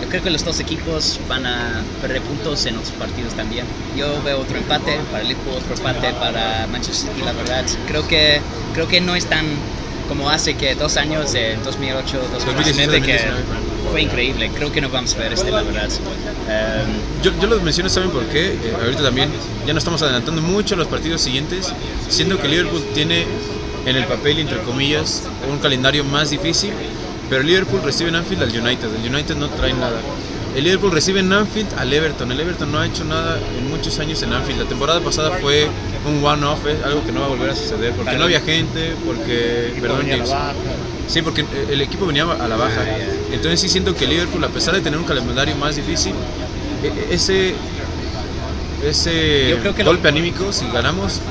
Yo 0.02 0.08
creo 0.08 0.24
que 0.24 0.30
los 0.30 0.44
dos 0.44 0.60
equipos 0.60 1.20
van 1.28 1.46
a 1.46 1.84
perder 2.02 2.22
puntos 2.22 2.66
en 2.66 2.78
otros 2.78 2.94
partidos 2.94 3.36
también. 3.36 3.66
Yo 3.96 4.22
veo 4.24 4.40
otro 4.40 4.58
empate 4.58 4.98
para 5.12 5.24
Liverpool, 5.24 5.56
otro 5.58 5.74
empate 5.76 6.14
para 6.14 6.66
Manchester 6.68 7.14
City, 7.14 7.22
la 7.26 7.34
verdad. 7.34 7.66
Creo 7.86 8.08
que, 8.08 8.42
creo 8.74 8.88
que 8.88 9.02
no 9.02 9.16
es 9.16 9.26
tan 9.28 9.46
como 10.08 10.30
hace 10.32 10.56
que 10.56 10.74
dos 10.76 10.98
años, 10.98 11.36
en 11.36 11.62
2008, 11.62 12.30
2019, 12.32 13.02
que 13.02 13.12
2019. 13.14 13.69
Fue 13.90 14.02
increíble. 14.02 14.50
Creo 14.54 14.72
que 14.72 14.82
no 14.82 14.90
vamos 14.90 15.14
a 15.16 15.20
ver 15.20 15.34
este, 15.34 15.52
la 15.52 15.62
verdad. 15.64 15.90
Em, 16.48 17.22
Yo, 17.24 17.32
yo 17.42 17.48
los 17.48 17.62
menciono, 17.62 17.90
¿saben 17.90 18.10
por 18.12 18.26
qué? 18.26 18.54
Eh, 18.54 18.74
ahorita 18.82 19.04
también 19.04 19.30
ya 19.66 19.74
no 19.74 19.80
estamos 19.80 20.02
adelantando 20.02 20.42
mucho 20.42 20.76
los 20.76 20.88
partidos 20.88 21.22
siguientes, 21.22 21.74
siendo 22.08 22.40
que 22.40 22.48
Liverpool 22.48 22.84
tiene 22.94 23.26
en 23.86 23.96
el 23.96 24.06
papel, 24.06 24.40
entre 24.40 24.60
comillas, 24.60 25.24
un 25.50 25.58
calendario 25.60 26.04
más 26.04 26.30
difícil, 26.30 26.72
pero 27.30 27.44
Liverpool 27.44 27.82
recibe 27.84 28.10
en 28.10 28.16
Anfield 28.16 28.44
al 28.44 28.50
United, 28.50 28.88
el 29.04 29.14
United 29.14 29.36
no 29.36 29.50
trae 29.50 29.74
nada. 29.74 30.00
El 30.56 30.64
Liverpool 30.64 30.92
recibe 30.92 31.20
en 31.20 31.32
Anfield 31.32 31.68
al 31.78 31.94
Everton, 31.94 32.32
el 32.32 32.40
Everton 32.40 32.72
no 32.72 32.80
ha 32.80 32.86
hecho 32.86 33.06
nada 33.06 33.40
en 33.58 33.70
muchos 33.70 33.98
años 34.00 34.22
en 34.24 34.34
Anfield. 34.34 34.62
La 34.64 34.68
temporada 34.68 35.00
pasada 35.00 35.32
fue 35.40 35.68
un 36.06 36.24
one-off, 36.24 36.60
algo 36.84 37.06
que 37.06 37.12
no 37.12 37.20
va 37.22 37.28
a 37.28 37.30
volver 37.30 37.52
a 37.52 37.56
suceder, 37.56 37.94
porque 37.94 38.18
no 38.18 38.24
había 38.26 38.42
gente, 38.42 38.94
porque... 39.06 39.74
Perdón, 39.80 40.06
James. 40.10 40.30
Sí, 41.08 41.22
porque 41.22 41.46
el 41.72 41.82
equipo 41.82 42.06
venía 42.06 42.24
a 42.24 42.48
la 42.48 42.56
baja. 42.58 42.84
Entonces 43.32 43.60
sí 43.62 43.70
siento 43.70 43.96
que 43.96 44.06
Liverpool, 44.08 44.44
a 44.44 44.50
pesar 44.50 44.74
de 44.76 44.82
tener 44.82 45.00
un 45.00 45.06
calendario 45.06 45.56
más 45.56 45.76
difícil, 45.76 46.14
e- 46.84 46.88
e- 46.88 47.14
ese, 47.14 47.54
ese 48.86 49.58
lo- 49.64 49.86
golpe 49.86 50.08
anímico, 50.08 50.52
si 50.52 50.66
ganamos, 50.72 51.22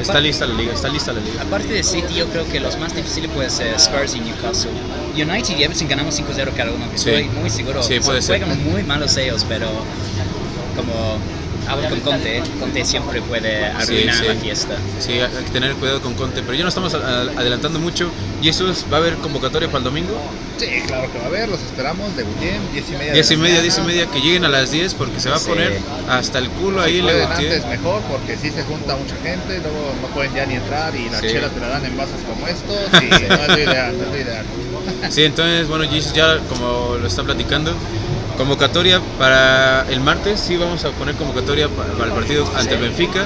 está 0.00 0.12
Aparte- 0.12 0.20
lista 0.22 0.46
la 0.46 0.54
liga, 0.54 0.72
está 0.72 0.88
lista 0.88 1.12
la 1.12 1.20
liga. 1.20 1.42
aparte 1.42 1.68
de 1.72 1.82
City, 1.82 2.14
yo 2.14 2.26
creo 2.28 2.46
que 2.48 2.60
los 2.60 2.78
más 2.78 2.94
difíciles 2.94 3.30
pueden 3.30 3.50
ser 3.50 3.74
Spurs 3.74 4.14
y 4.16 4.20
Newcastle. 4.20 4.70
United 5.14 5.56
y 5.58 5.62
Everton 5.62 5.88
ganamos 5.88 6.14
5-0 6.14 6.52
cada 6.56 6.70
uno, 6.72 6.84
Sí. 6.94 7.10
estoy 7.10 7.24
muy 7.40 7.50
seguro. 7.50 7.82
Sí, 7.82 8.00
puede 8.00 8.22
ser. 8.22 8.38
Juegan 8.42 8.62
muy 8.70 8.82
malos 8.82 9.16
ellos, 9.16 9.44
pero 9.48 9.68
como 10.76 11.18
hablo 11.68 11.88
con 11.88 12.00
Conte, 12.00 12.42
Conte 12.60 12.84
siempre 12.84 13.20
puede 13.22 13.64
arruinar 13.66 14.14
sí. 14.14 14.24
la 14.26 14.34
fiesta. 14.34 14.76
Sí, 14.98 15.12
hay 15.12 15.44
que 15.44 15.50
tener 15.52 15.74
cuidado 15.74 16.00
con 16.00 16.14
Conte, 16.14 16.42
pero 16.42 16.54
ya 16.54 16.62
no 16.62 16.68
estamos 16.68 16.94
adelantando 16.94 17.78
mucho. 17.78 18.10
¿Y 18.40 18.48
eso 18.48 18.70
es- 18.70 18.84
va 18.92 18.96
a 18.96 19.00
haber 19.00 19.14
convocatoria 19.16 19.68
para 19.68 19.78
el 19.78 19.84
domingo? 19.84 20.12
Sí, 20.58 20.66
claro 20.86 21.10
que 21.12 21.18
va 21.18 21.24
a 21.24 21.28
haber, 21.28 21.48
los 21.48 21.60
esperamos, 21.62 22.14
debutien, 22.16 22.60
10 22.72 22.88
y 22.88 22.92
media. 22.92 23.06
de 23.08 23.12
10 23.14 23.30
y 23.30 23.34
la 23.36 23.42
media, 23.42 23.54
mañana. 23.56 23.62
10 23.62 23.78
y 23.78 23.80
media, 23.82 24.06
que 24.06 24.20
lleguen 24.20 24.44
a 24.44 24.48
las 24.48 24.70
10 24.70 24.94
porque 24.94 25.18
se 25.20 25.28
va 25.30 25.36
a 25.36 25.38
Sí. 25.38 25.48
poner 25.48 25.78
hasta 26.08 26.38
el 26.38 26.48
culo 26.50 26.80
ahí 26.82 26.96
Si 26.96 27.02
pueden 27.02 27.18
Legutier. 27.20 27.52
antes 27.54 27.66
mejor 27.70 28.02
porque 28.02 28.36
si 28.36 28.50
se 28.50 28.62
junta 28.64 28.96
mucha 28.96 29.16
gente, 29.22 29.58
luego 29.58 29.92
no 30.02 30.08
pueden 30.08 30.34
ya 30.34 30.46
ni 30.46 30.54
entrar 30.54 30.94
y 30.94 31.08
las 31.10 31.20
Sí. 31.20 31.28
chelas 31.28 31.50
te 31.52 31.60
la 31.60 31.68
dan 31.68 31.84
en 31.84 31.96
vasos 31.96 32.16
como 32.28 32.46
estos 32.46 33.02
y 33.02 33.06
no 33.08 33.16
es 33.42 33.48
lo 33.48 33.58
ideal, 33.62 33.96
no 33.98 34.04
es 34.04 34.10
lo 34.10 34.18
ideal. 34.18 34.44
Sí, 35.10 35.24
entonces, 35.24 35.68
bueno, 35.68 35.84
Jesus 35.90 36.12
ya 36.12 36.38
como 36.48 36.96
lo 37.00 37.06
está 37.06 37.22
platicando, 37.22 37.72
convocatoria 38.36 39.00
para 39.18 39.86
el 39.90 40.00
martes, 40.00 40.40
sí 40.40 40.56
vamos 40.56 40.84
a 40.84 40.90
poner 40.90 41.14
convocatoria 41.14 41.68
pa- 41.68 41.84
para, 41.84 42.06
el 42.08 42.12
partido 42.12 42.44
ante 42.56 42.74
el 42.74 42.80
Benfica. 42.80 43.24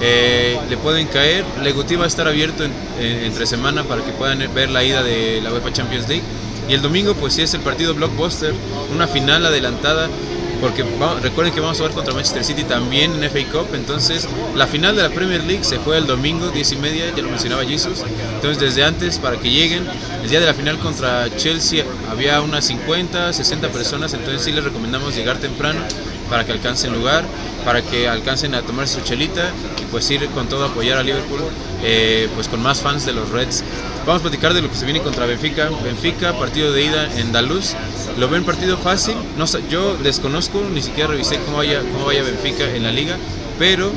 Eh, 0.00 0.58
le 0.68 0.76
pueden 0.76 1.06
caer, 1.08 1.44
Legutí 1.62 1.96
va 1.96 2.04
a 2.04 2.08
estar 2.08 2.26
abierto 2.26 2.64
en- 2.64 2.72
en- 3.00 3.24
entre 3.24 3.46
semana 3.46 3.84
para 3.84 4.02
que 4.04 4.12
puedan 4.12 4.38
ver 4.54 4.70
la 4.70 4.82
ida 4.84 5.02
de 5.02 5.40
la 5.42 5.52
UEFA 5.52 5.72
Champions 5.72 6.08
League. 6.08 6.22
Y 6.68 6.74
el 6.74 6.82
domingo, 6.82 7.14
pues 7.14 7.34
sí 7.34 7.42
es 7.42 7.54
el 7.54 7.60
partido 7.60 7.94
Blockbuster, 7.94 8.52
una 8.94 9.06
final 9.06 9.46
adelantada, 9.46 10.08
porque 10.60 10.82
va- 11.00 11.18
recuerden 11.20 11.52
que 11.54 11.60
vamos 11.60 11.76
a 11.76 11.80
jugar 11.80 11.94
contra 11.94 12.14
Manchester 12.14 12.44
City 12.44 12.64
también 12.64 13.12
en 13.14 13.24
FA 13.30 13.44
Cup. 13.52 13.74
Entonces, 13.74 14.26
la 14.54 14.66
final 14.66 14.96
de 14.96 15.02
la 15.02 15.10
Premier 15.10 15.42
League 15.44 15.64
se 15.64 15.76
juega 15.78 15.98
el 15.98 16.06
domingo, 16.06 16.48
10 16.50 16.72
y 16.72 16.76
media, 16.76 17.04
ya 17.14 17.22
lo 17.22 17.28
mencionaba 17.30 17.64
Jesus. 17.64 18.02
Entonces, 18.34 18.58
desde 18.58 18.84
antes, 18.84 19.18
para 19.18 19.36
que 19.38 19.50
lleguen, 19.50 19.86
el 20.22 20.28
día 20.30 20.40
de 20.40 20.46
la 20.46 20.54
final 20.54 20.78
contra 20.78 21.28
Chelsea 21.36 21.84
había 22.10 22.40
unas 22.40 22.64
50, 22.66 23.32
60 23.32 23.68
personas, 23.68 24.12
entonces 24.14 24.42
sí 24.42 24.52
les 24.52 24.64
recomendamos 24.64 25.14
llegar 25.14 25.38
temprano 25.38 25.80
para 26.30 26.44
que 26.44 26.52
alcancen 26.52 26.92
lugar, 26.92 27.24
para 27.64 27.82
que 27.82 28.08
alcancen 28.08 28.54
a 28.54 28.62
tomar 28.62 28.88
su 28.88 29.00
chelita 29.02 29.50
y 29.80 29.84
pues 29.90 30.10
ir 30.10 30.26
con 30.30 30.48
todo 30.48 30.64
a 30.64 30.68
apoyar 30.68 30.98
a 30.98 31.02
Liverpool, 31.02 31.40
eh, 31.84 32.28
pues 32.34 32.48
con 32.48 32.60
más 32.62 32.80
fans 32.80 33.06
de 33.06 33.12
los 33.12 33.28
Reds. 33.30 33.62
Vamos 34.04 34.20
a 34.20 34.22
platicar 34.22 34.54
de 34.54 34.62
lo 34.62 34.70
que 34.70 34.76
se 34.76 34.84
viene 34.84 35.00
contra 35.02 35.26
Benfica. 35.26 35.68
Benfica, 35.84 36.32
partido 36.38 36.72
de 36.72 36.84
ida 36.84 37.08
en 37.18 37.32
Daluz. 37.32 37.74
Lo 38.18 38.28
ven 38.28 38.44
partido 38.44 38.78
fácil. 38.78 39.14
No, 39.36 39.44
yo 39.68 39.96
desconozco, 39.98 40.62
ni 40.72 40.80
siquiera 40.80 41.10
revisé 41.10 41.38
cómo 41.40 41.58
vaya, 41.58 41.80
cómo 41.92 42.06
vaya 42.06 42.22
Benfica 42.22 42.64
en 42.64 42.82
la 42.82 42.90
liga, 42.90 43.16
pero 43.58 43.92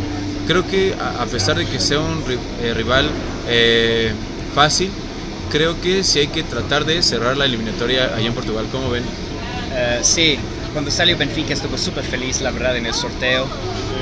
creo 0.48 0.68
que 0.68 0.94
a, 0.94 1.26
pesar 1.26 1.58
de 1.58 1.66
que 1.66 1.80
sea 1.80 2.00
un 2.00 2.24
eh, 2.62 2.74
rival 2.74 3.10
eh, 3.48 4.12
fácil, 4.54 4.90
creo 5.50 5.80
que 5.80 6.04
sí 6.04 6.20
hay 6.20 6.28
que 6.28 6.44
tratar 6.44 6.86
de 6.86 7.02
cerrar 7.02 7.38
la 7.38 7.46
eliminatoria 7.46 8.16
allá 8.16 8.28
en 8.28 8.34
Portugal. 8.34 8.66
¿Cómo 8.72 8.90
ven? 8.90 9.04
Eh, 9.74 10.00
sí, 10.02 10.38
cuando 10.74 10.92
salió 10.92 11.18
Benfica 11.18 11.54
estuve 11.54 11.78
súper 11.78 12.04
feliz, 12.04 12.42
la 12.42 12.52
verdad, 12.52 12.76
en 12.78 12.86
el 12.86 12.94
sorteo. 12.94 13.48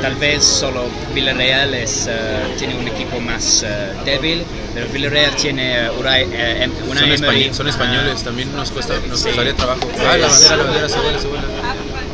Tal 0.01 0.15
vez 0.15 0.43
solo 0.43 0.85
Villarreal 1.13 1.73
es, 1.73 2.07
eh, 2.09 2.53
tiene 2.57 2.75
un 2.75 2.87
equipo 2.87 3.19
más 3.19 3.63
eh, 3.67 3.93
débil, 4.05 4.43
pero 4.73 4.87
Villarreal 4.89 5.35
tiene 5.35 5.89
Unai, 5.89 6.23
eh, 6.31 6.63
em- 6.63 6.71
Unai 6.89 7.17
Son, 7.17 7.25
Emery. 7.25 7.43
españ- 7.49 7.53
son 7.53 7.67
españoles, 7.67 8.23
también 8.23 8.55
nos, 8.55 8.69
cuesta, 8.71 8.93
nos 9.07 9.19
Sí. 9.19 9.27
costaría 9.27 9.55
trabajo. 9.55 9.81
Ah, 9.99 10.17
la 10.17 10.27
bandera, 10.27 10.55
la 10.57 10.63
bandera, 10.63 10.89
se 10.89 10.99
vuela, 10.99 11.19
se 11.19 11.27
vuela. 11.27 11.43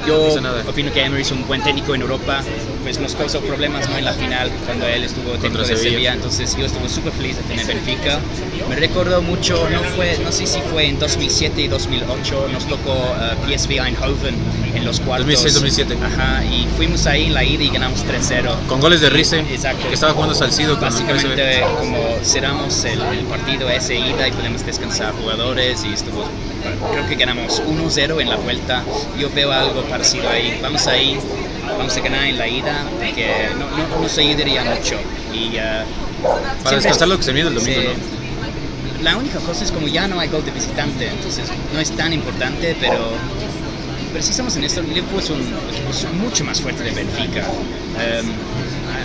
Yo 0.07 0.39
No 0.41 0.69
opino 0.69 0.91
que 0.91 1.01
Emery 1.03 1.21
es 1.23 1.31
un 1.31 1.45
buen 1.47 1.61
técnico 1.63 1.93
en 1.95 2.01
Europa. 2.01 2.41
Pues 2.83 2.99
nos 2.99 3.15
causó 3.15 3.39
problemas 3.41 3.89
¿no? 3.89 3.97
en 3.97 4.05
la 4.05 4.13
final 4.13 4.51
cuando 4.65 4.85
él 4.87 5.03
estuvo 5.03 5.35
dentro 5.37 5.65
de 5.65 5.75
Sevilla. 5.75 6.13
Entonces 6.13 6.55
yo 6.55 6.65
estuve 6.65 6.89
súper 6.89 7.13
feliz 7.13 7.37
de 7.37 7.43
tener 7.43 7.65
Benfica. 7.65 8.19
Me 8.69 8.75
recordó 8.75 9.21
mucho, 9.21 9.67
no 9.69 9.79
fue, 9.95 10.17
no 10.23 10.31
sé 10.31 10.45
si 10.45 10.59
fue 10.61 10.87
en 10.87 10.99
2007 10.99 11.61
y 11.61 11.67
2008, 11.67 12.49
nos 12.51 12.67
tocó 12.67 12.91
uh, 12.93 13.49
PSV 13.49 13.71
Eindhoven 13.71 14.35
en 14.75 14.85
los 14.85 14.99
cuartos. 14.99 15.27
2006-2007. 15.27 15.97
Ajá, 16.03 16.43
y 16.45 16.67
fuimos 16.77 17.05
ahí 17.07 17.25
en 17.27 17.33
la 17.33 17.43
ida 17.43 17.63
y 17.63 17.69
ganamos 17.69 18.05
3-0. 18.05 18.67
Con 18.67 18.79
goles 18.79 19.01
de 19.01 19.09
Rice, 19.09 19.39
Exacto. 19.39 19.87
que 19.87 19.93
estaba 19.93 20.13
jugando 20.13 20.35
Salcido 20.35 20.75
con 20.77 20.85
el 20.87 20.91
Básicamente 20.91 21.61
PSV. 21.61 21.77
como 21.77 21.97
cerramos 22.23 22.83
el, 22.85 23.01
el 23.01 23.25
partido 23.25 23.69
ese 23.69 23.95
ida 23.95 24.27
y 24.27 24.31
podemos 24.31 24.65
descansar 24.65 25.13
jugadores 25.13 25.83
y 25.85 25.93
estuvo, 25.93 26.25
creo 26.91 27.07
que 27.07 27.15
ganamos 27.15 27.61
1-0 27.63 28.21
en 28.21 28.29
la 28.29 28.35
vuelta. 28.37 28.83
Yo 29.19 29.29
veo 29.33 29.51
algo 29.51 29.81
parecido 29.83 30.29
ahí. 30.29 30.59
Vamos 30.61 30.87
ahí, 30.87 31.17
vamos 31.77 31.95
a 31.97 31.99
ganar 32.01 32.23
en 32.25 32.37
la 32.37 32.47
ida 32.47 32.83
porque 32.97 33.49
no, 33.57 33.69
no, 33.95 34.01
nos 34.01 34.17
ayudaría 34.17 34.63
mucho. 34.63 34.95
Y, 35.33 35.57
uh, 35.57 36.63
Para 36.63 36.75
descansar 36.77 37.07
lo 37.07 37.17
que 37.17 37.23
se 37.23 37.33
viene 37.33 37.49
el 37.49 37.55
domingo, 37.55 37.81
Sí. 37.81 37.87
¿no? 37.87 39.03
La 39.03 39.17
única 39.17 39.39
cosa 39.39 39.65
es 39.65 39.71
como 39.71 39.87
ya 39.87 40.07
no 40.07 40.19
hay 40.19 40.29
gol 40.29 40.45
de 40.45 40.51
visitante, 40.51 41.09
entonces 41.09 41.43
no 41.73 41.79
es 41.79 41.91
tan 41.91 42.13
importante, 42.13 42.77
pero 42.79 43.09
precisamos 44.13 44.55
en 44.55 44.63
esto, 44.63 44.81
Liverpool 44.81 45.19
es 45.19 45.29
un 45.29 45.39
equipo 45.41 46.13
mucho 46.23 46.45
más 46.45 46.61
fuerte 46.61 46.83
de 46.83 46.91
Benfica. 46.91 47.41
Em, 47.99 48.25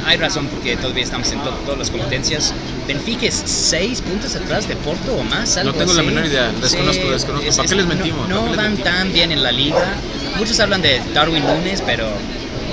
hay 0.07 0.16
razón 0.18 0.46
porque 0.46 0.76
todavía 0.76 1.02
estamos 1.02 1.33
en 1.33 1.40
to- 1.40 1.50
todas 1.64 1.78
las 1.78 1.90
competencias. 1.90 2.52
Benfica 2.87 3.26
es 3.26 3.42
seis 3.44 4.00
puntos 4.00 4.37
atrás 4.37 4.68
de 4.68 4.76
Porto 4.76 5.14
o 5.14 5.24
más, 5.24 5.57
algo 5.57 5.72
tengo 5.72 5.92
la 5.94 6.00
así. 6.02 6.09
menor 6.11 6.26
idea, 6.26 6.52
desconozco, 6.61 7.11
desconozco. 7.11 7.57
¿Para 7.57 7.68
qué 7.68 7.74
les 7.74 7.87
no- 7.87 7.94
mentimos? 7.94 8.28
No, 8.28 8.35
¿Para 8.37 8.44
qué 8.44 8.48
les 8.50 8.57
van 8.57 8.66
mentimos? 8.74 8.94
tan 8.94 9.12
bien 9.12 9.33
en 9.33 9.42
la 9.42 9.50
liga. 9.50 9.94
Muchos 10.37 10.61
hablan 10.61 10.81
de 10.83 11.00
Darwin 11.12 11.42
Núñez, 11.44 11.83
pero 11.85 12.07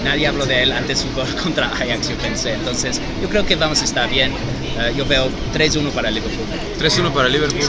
nadie 0.06 0.28
habló 0.28 0.46
de 0.46 0.64
él 0.64 0.72
antes 0.72 1.00
su 1.00 1.12
gol 1.12 1.28
contra 1.44 1.68
Ajax, 1.68 2.10
yo 2.10 2.16
pensé. 2.18 2.54
Entonces, 2.54 3.02
yo 3.22 3.28
creo 3.28 3.46
que 3.46 3.56
vamos 3.56 3.82
a 3.82 3.86
estar 3.86 4.10
bien. 4.10 4.32
Eh, 4.32 4.94
yo 4.96 5.06
veo 5.06 5.30
3-1 5.54 5.92
para 5.92 6.10
Liverpool. 6.12 6.46
3-1 6.80 7.12
para 7.12 7.28
Liverpool. 7.28 7.62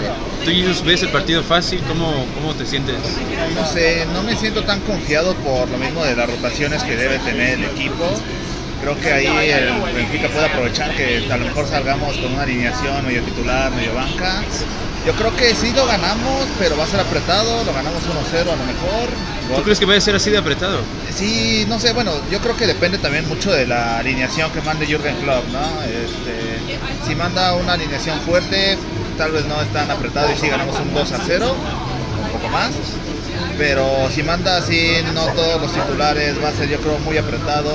¿Tú 0.44 0.50
Jesus, 0.50 0.84
ves 0.84 1.02
el 1.02 1.08
partido 1.08 1.42
fácil? 1.42 1.80
¿Cómo, 1.88 2.26
¿Cómo 2.34 2.54
te 2.54 2.66
sientes? 2.66 2.96
No 3.54 3.66
sé, 3.66 4.06
no 4.12 4.22
me 4.22 4.36
siento 4.36 4.62
tan 4.64 4.80
confiado 4.80 5.34
por 5.36 5.68
lo 5.68 5.78
mismo 5.78 6.04
de 6.04 6.14
las 6.14 6.28
rotaciones 6.28 6.82
que 6.84 6.96
debe 6.96 7.18
tener 7.20 7.58
el 7.58 7.64
equipo. 7.64 8.04
Creo 8.80 9.00
que 9.00 9.12
ahí 9.12 9.50
el 9.50 9.94
Benfica 9.94 10.28
puede 10.28 10.46
aprovechar 10.46 10.94
que 10.94 11.26
a 11.30 11.36
lo 11.36 11.46
mejor 11.46 11.66
salgamos 11.66 12.16
con 12.18 12.32
una 12.32 12.42
alineación 12.42 13.04
medio 13.06 13.22
titular, 13.22 13.72
medio 13.72 13.94
banca. 13.94 14.42
Yo 15.06 15.12
creo 15.12 15.34
que 15.36 15.54
sí 15.54 15.72
lo 15.74 15.86
ganamos, 15.86 16.46
pero 16.58 16.76
va 16.76 16.84
a 16.84 16.86
ser 16.86 17.00
apretado, 17.00 17.64
lo 17.64 17.72
ganamos 17.72 18.02
1-0 18.02 18.40
a 18.40 18.44
lo 18.44 18.64
mejor. 18.64 19.08
¿Tú 19.54 19.62
crees 19.62 19.78
que 19.78 19.86
vaya 19.86 19.98
a 19.98 20.00
ser 20.00 20.16
así 20.16 20.30
de 20.30 20.38
apretado? 20.38 20.80
Sí, 21.14 21.64
no 21.68 21.78
sé, 21.78 21.92
bueno, 21.92 22.12
yo 22.30 22.40
creo 22.40 22.56
que 22.56 22.66
depende 22.66 22.98
también 22.98 23.28
mucho 23.28 23.52
de 23.52 23.66
la 23.66 23.98
alineación 23.98 24.50
que 24.50 24.60
mande 24.62 24.84
Jürgen 24.84 25.14
Klopp, 25.16 25.46
¿no? 25.48 25.82
Este, 25.82 26.58
si 27.06 27.14
manda 27.14 27.54
una 27.54 27.74
alineación 27.74 28.20
fuerte, 28.22 28.76
tal 29.16 29.30
vez 29.30 29.46
no 29.46 29.62
es 29.62 29.72
tan 29.72 29.88
apretado 29.90 30.32
y 30.32 30.36
sí 30.36 30.48
ganamos 30.48 30.78
un 30.80 30.92
2 30.92 31.12
a 31.12 31.18
0, 31.24 31.54
un 32.24 32.30
poco 32.32 32.48
más. 32.48 32.72
Pero 33.56 34.10
si 34.10 34.22
manda 34.24 34.56
así, 34.56 34.90
no 35.14 35.26
todos 35.28 35.60
los 35.60 35.72
titulares, 35.72 36.34
va 36.42 36.48
a 36.48 36.52
ser 36.52 36.68
yo 36.68 36.78
creo 36.78 36.98
muy 36.98 37.16
apretado 37.16 37.70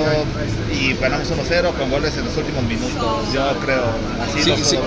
y 0.72 0.94
ganamos 0.94 1.28
1-0 1.30 1.72
con 1.74 1.90
goles 1.90 2.16
en 2.16 2.24
los 2.24 2.36
últimos 2.36 2.62
minutos, 2.64 3.32
yo 3.32 3.56
creo. 3.60 3.84
Así 4.22 4.42
Sí, 4.42 4.50
lo 4.50 4.56
sí. 4.56 4.78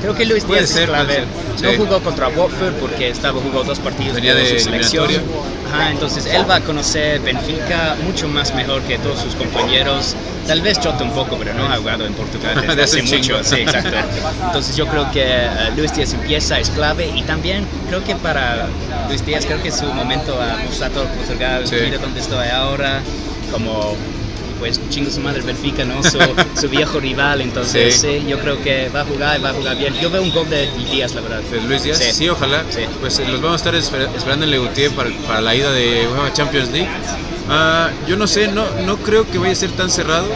Creo 0.00 0.14
que 0.14 0.24
Luis 0.26 0.44
Puede 0.44 0.60
Díaz 0.60 0.70
ser, 0.70 0.82
es 0.84 0.88
clave. 0.90 1.14
ser, 1.14 1.24
No 1.64 1.70
sí. 1.72 1.76
jugó 1.76 2.00
contra 2.00 2.28
Watford 2.28 2.74
porque 2.74 3.08
estaba 3.10 3.40
jugando 3.40 3.64
dos 3.64 3.80
partidos 3.80 4.14
Venía 4.14 4.32
por 4.32 4.42
de 4.42 4.58
su 4.58 4.64
selección. 4.64 5.10
Ajá, 5.74 5.90
entonces 5.90 6.24
él 6.26 6.48
va 6.48 6.54
a 6.56 6.60
conocer 6.60 7.20
Benfica 7.20 7.96
mucho 8.04 8.28
más 8.28 8.54
mejor 8.54 8.80
que 8.82 8.96
todos 8.98 9.18
sus 9.20 9.34
compañeros. 9.34 10.14
Tal 10.46 10.62
vez 10.62 10.78
Jota 10.78 11.02
un 11.02 11.10
poco, 11.10 11.36
pero 11.36 11.52
no 11.54 11.66
ha 11.66 11.76
jugado 11.78 12.06
en 12.06 12.14
Portugal 12.14 12.54
desde 12.60 12.76
De 12.76 12.82
hace 12.84 13.02
mucho. 13.02 13.42
Sí, 13.42 13.56
exacto. 13.56 13.90
Entonces 14.46 14.76
yo 14.76 14.86
creo 14.86 15.10
que 15.10 15.24
eh, 15.26 15.48
Luis 15.76 15.92
Díaz 15.92 16.12
empieza, 16.12 16.60
es 16.60 16.70
clave 16.70 17.10
y 17.12 17.22
también 17.24 17.66
creo 17.88 18.04
que 18.04 18.14
para 18.14 18.68
Luis 19.08 19.26
Díaz 19.26 19.46
creo 19.46 19.60
que 19.60 19.70
es 19.70 19.76
su 19.76 19.86
momento 19.92 20.40
a 20.40 20.62
mostrar 20.64 20.92
todo 20.92 21.06
Portugal. 21.06 21.66
Sí. 21.66 21.74
Mira 21.84 21.98
dónde 21.98 22.20
estoy 22.20 22.46
ahora, 22.50 23.00
como 23.50 23.96
pues 24.58 24.80
chingo 24.90 25.10
su 25.10 25.20
madre 25.20 25.42
Benfica, 25.42 25.84
¿no? 25.84 26.02
Su, 26.02 26.18
su 26.60 26.68
viejo 26.68 27.00
rival, 27.00 27.40
entonces 27.40 27.94
Sí. 27.94 28.18
sí, 28.20 28.26
yo 28.28 28.38
creo 28.38 28.60
que 28.62 28.88
va 28.88 29.02
a 29.02 29.04
jugar 29.04 29.38
y 29.38 29.42
va 29.42 29.50
a 29.50 29.54
jugar 29.54 29.76
bien. 29.78 29.94
Yo 30.00 30.10
veo 30.10 30.22
un 30.22 30.32
gol 30.32 30.48
de 30.50 30.68
Díaz, 30.90 31.14
la 31.14 31.20
verdad. 31.20 31.40
¿De 31.42 31.60
Luis 31.62 31.82
Díaz? 31.82 31.98
Sí. 31.98 32.12
Sí, 32.12 32.28
ojalá. 32.28 32.64
Pues 33.00 33.18
eh, 33.18 33.24
los 33.28 33.40
vamos 33.40 33.64
a 33.64 33.70
estar 33.70 33.74
esper- 33.74 34.14
esperando 34.16 34.44
en 34.44 34.50
Legutier 34.50 34.90
para, 34.92 35.10
para 35.26 35.40
la 35.40 35.54
ida 35.54 35.70
de 35.72 36.06
UEFA 36.08 36.32
Champions 36.32 36.70
League. 36.70 36.88
Ah, 37.50 37.90
yo 38.06 38.16
no 38.16 38.26
sé, 38.26 38.48
no, 38.48 38.64
no 38.84 38.96
creo 38.98 39.28
que 39.30 39.38
vaya 39.38 39.52
a 39.52 39.56
ser 39.56 39.70
tan 39.72 39.90
cerrado. 39.90 40.26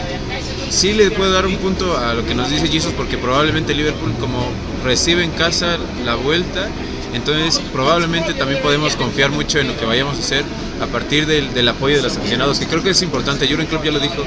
Sí 0.69 0.93
le 0.93 1.11
puedo 1.11 1.31
dar 1.31 1.45
un 1.45 1.57
punto 1.57 1.95
a 1.97 2.13
lo 2.15 2.25
que 2.25 2.33
nos 2.33 2.49
dice 2.49 2.67
Jesus 2.67 2.93
porque 2.97 3.17
probablemente 3.17 3.75
Liverpool 3.75 4.13
como 4.19 4.47
recibe 4.83 5.23
en 5.23 5.29
casa 5.31 5.77
la 6.03 6.15
vuelta, 6.15 6.67
entonces 7.13 7.61
probablemente 7.71 8.33
también 8.33 8.61
podemos 8.61 8.95
confiar 8.95 9.31
mucho 9.31 9.59
en 9.59 9.67
lo 9.67 9.77
que 9.77 9.85
vayamos 9.85 10.17
a 10.17 10.19
hacer 10.19 10.43
a 10.81 10.87
partir 10.87 11.25
del, 11.25 11.67
apoyo 11.67 11.97
de 11.97 12.03
los 12.03 12.17
aficionados, 12.17 12.59
que 12.59 12.67
creo 12.67 12.83
que 12.83 12.89
es 12.89 13.01
importante. 13.01 13.47
Jurgen 13.47 13.67
Klopp 13.67 13.85
ya 13.85 13.91
lo 13.91 13.99
dijo, 13.99 14.23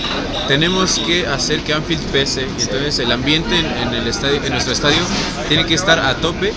tenemos 0.48 0.98
que 1.00 1.26
hacer 1.26 1.60
que 1.60 1.74
Anfield 1.74 2.02
pese, 2.12 2.42
y 2.42 2.62
entonces 2.62 2.98
el 2.98 3.12
ambiente 3.12 3.58
en, 3.58 3.66
en 3.66 3.94
el 3.94 4.04
nuestro 4.50 4.72
estadio 4.72 5.02
tiene 5.48 5.66
que 5.66 5.74
estar 5.74 5.98
a 5.98 6.16
tope 6.16 6.52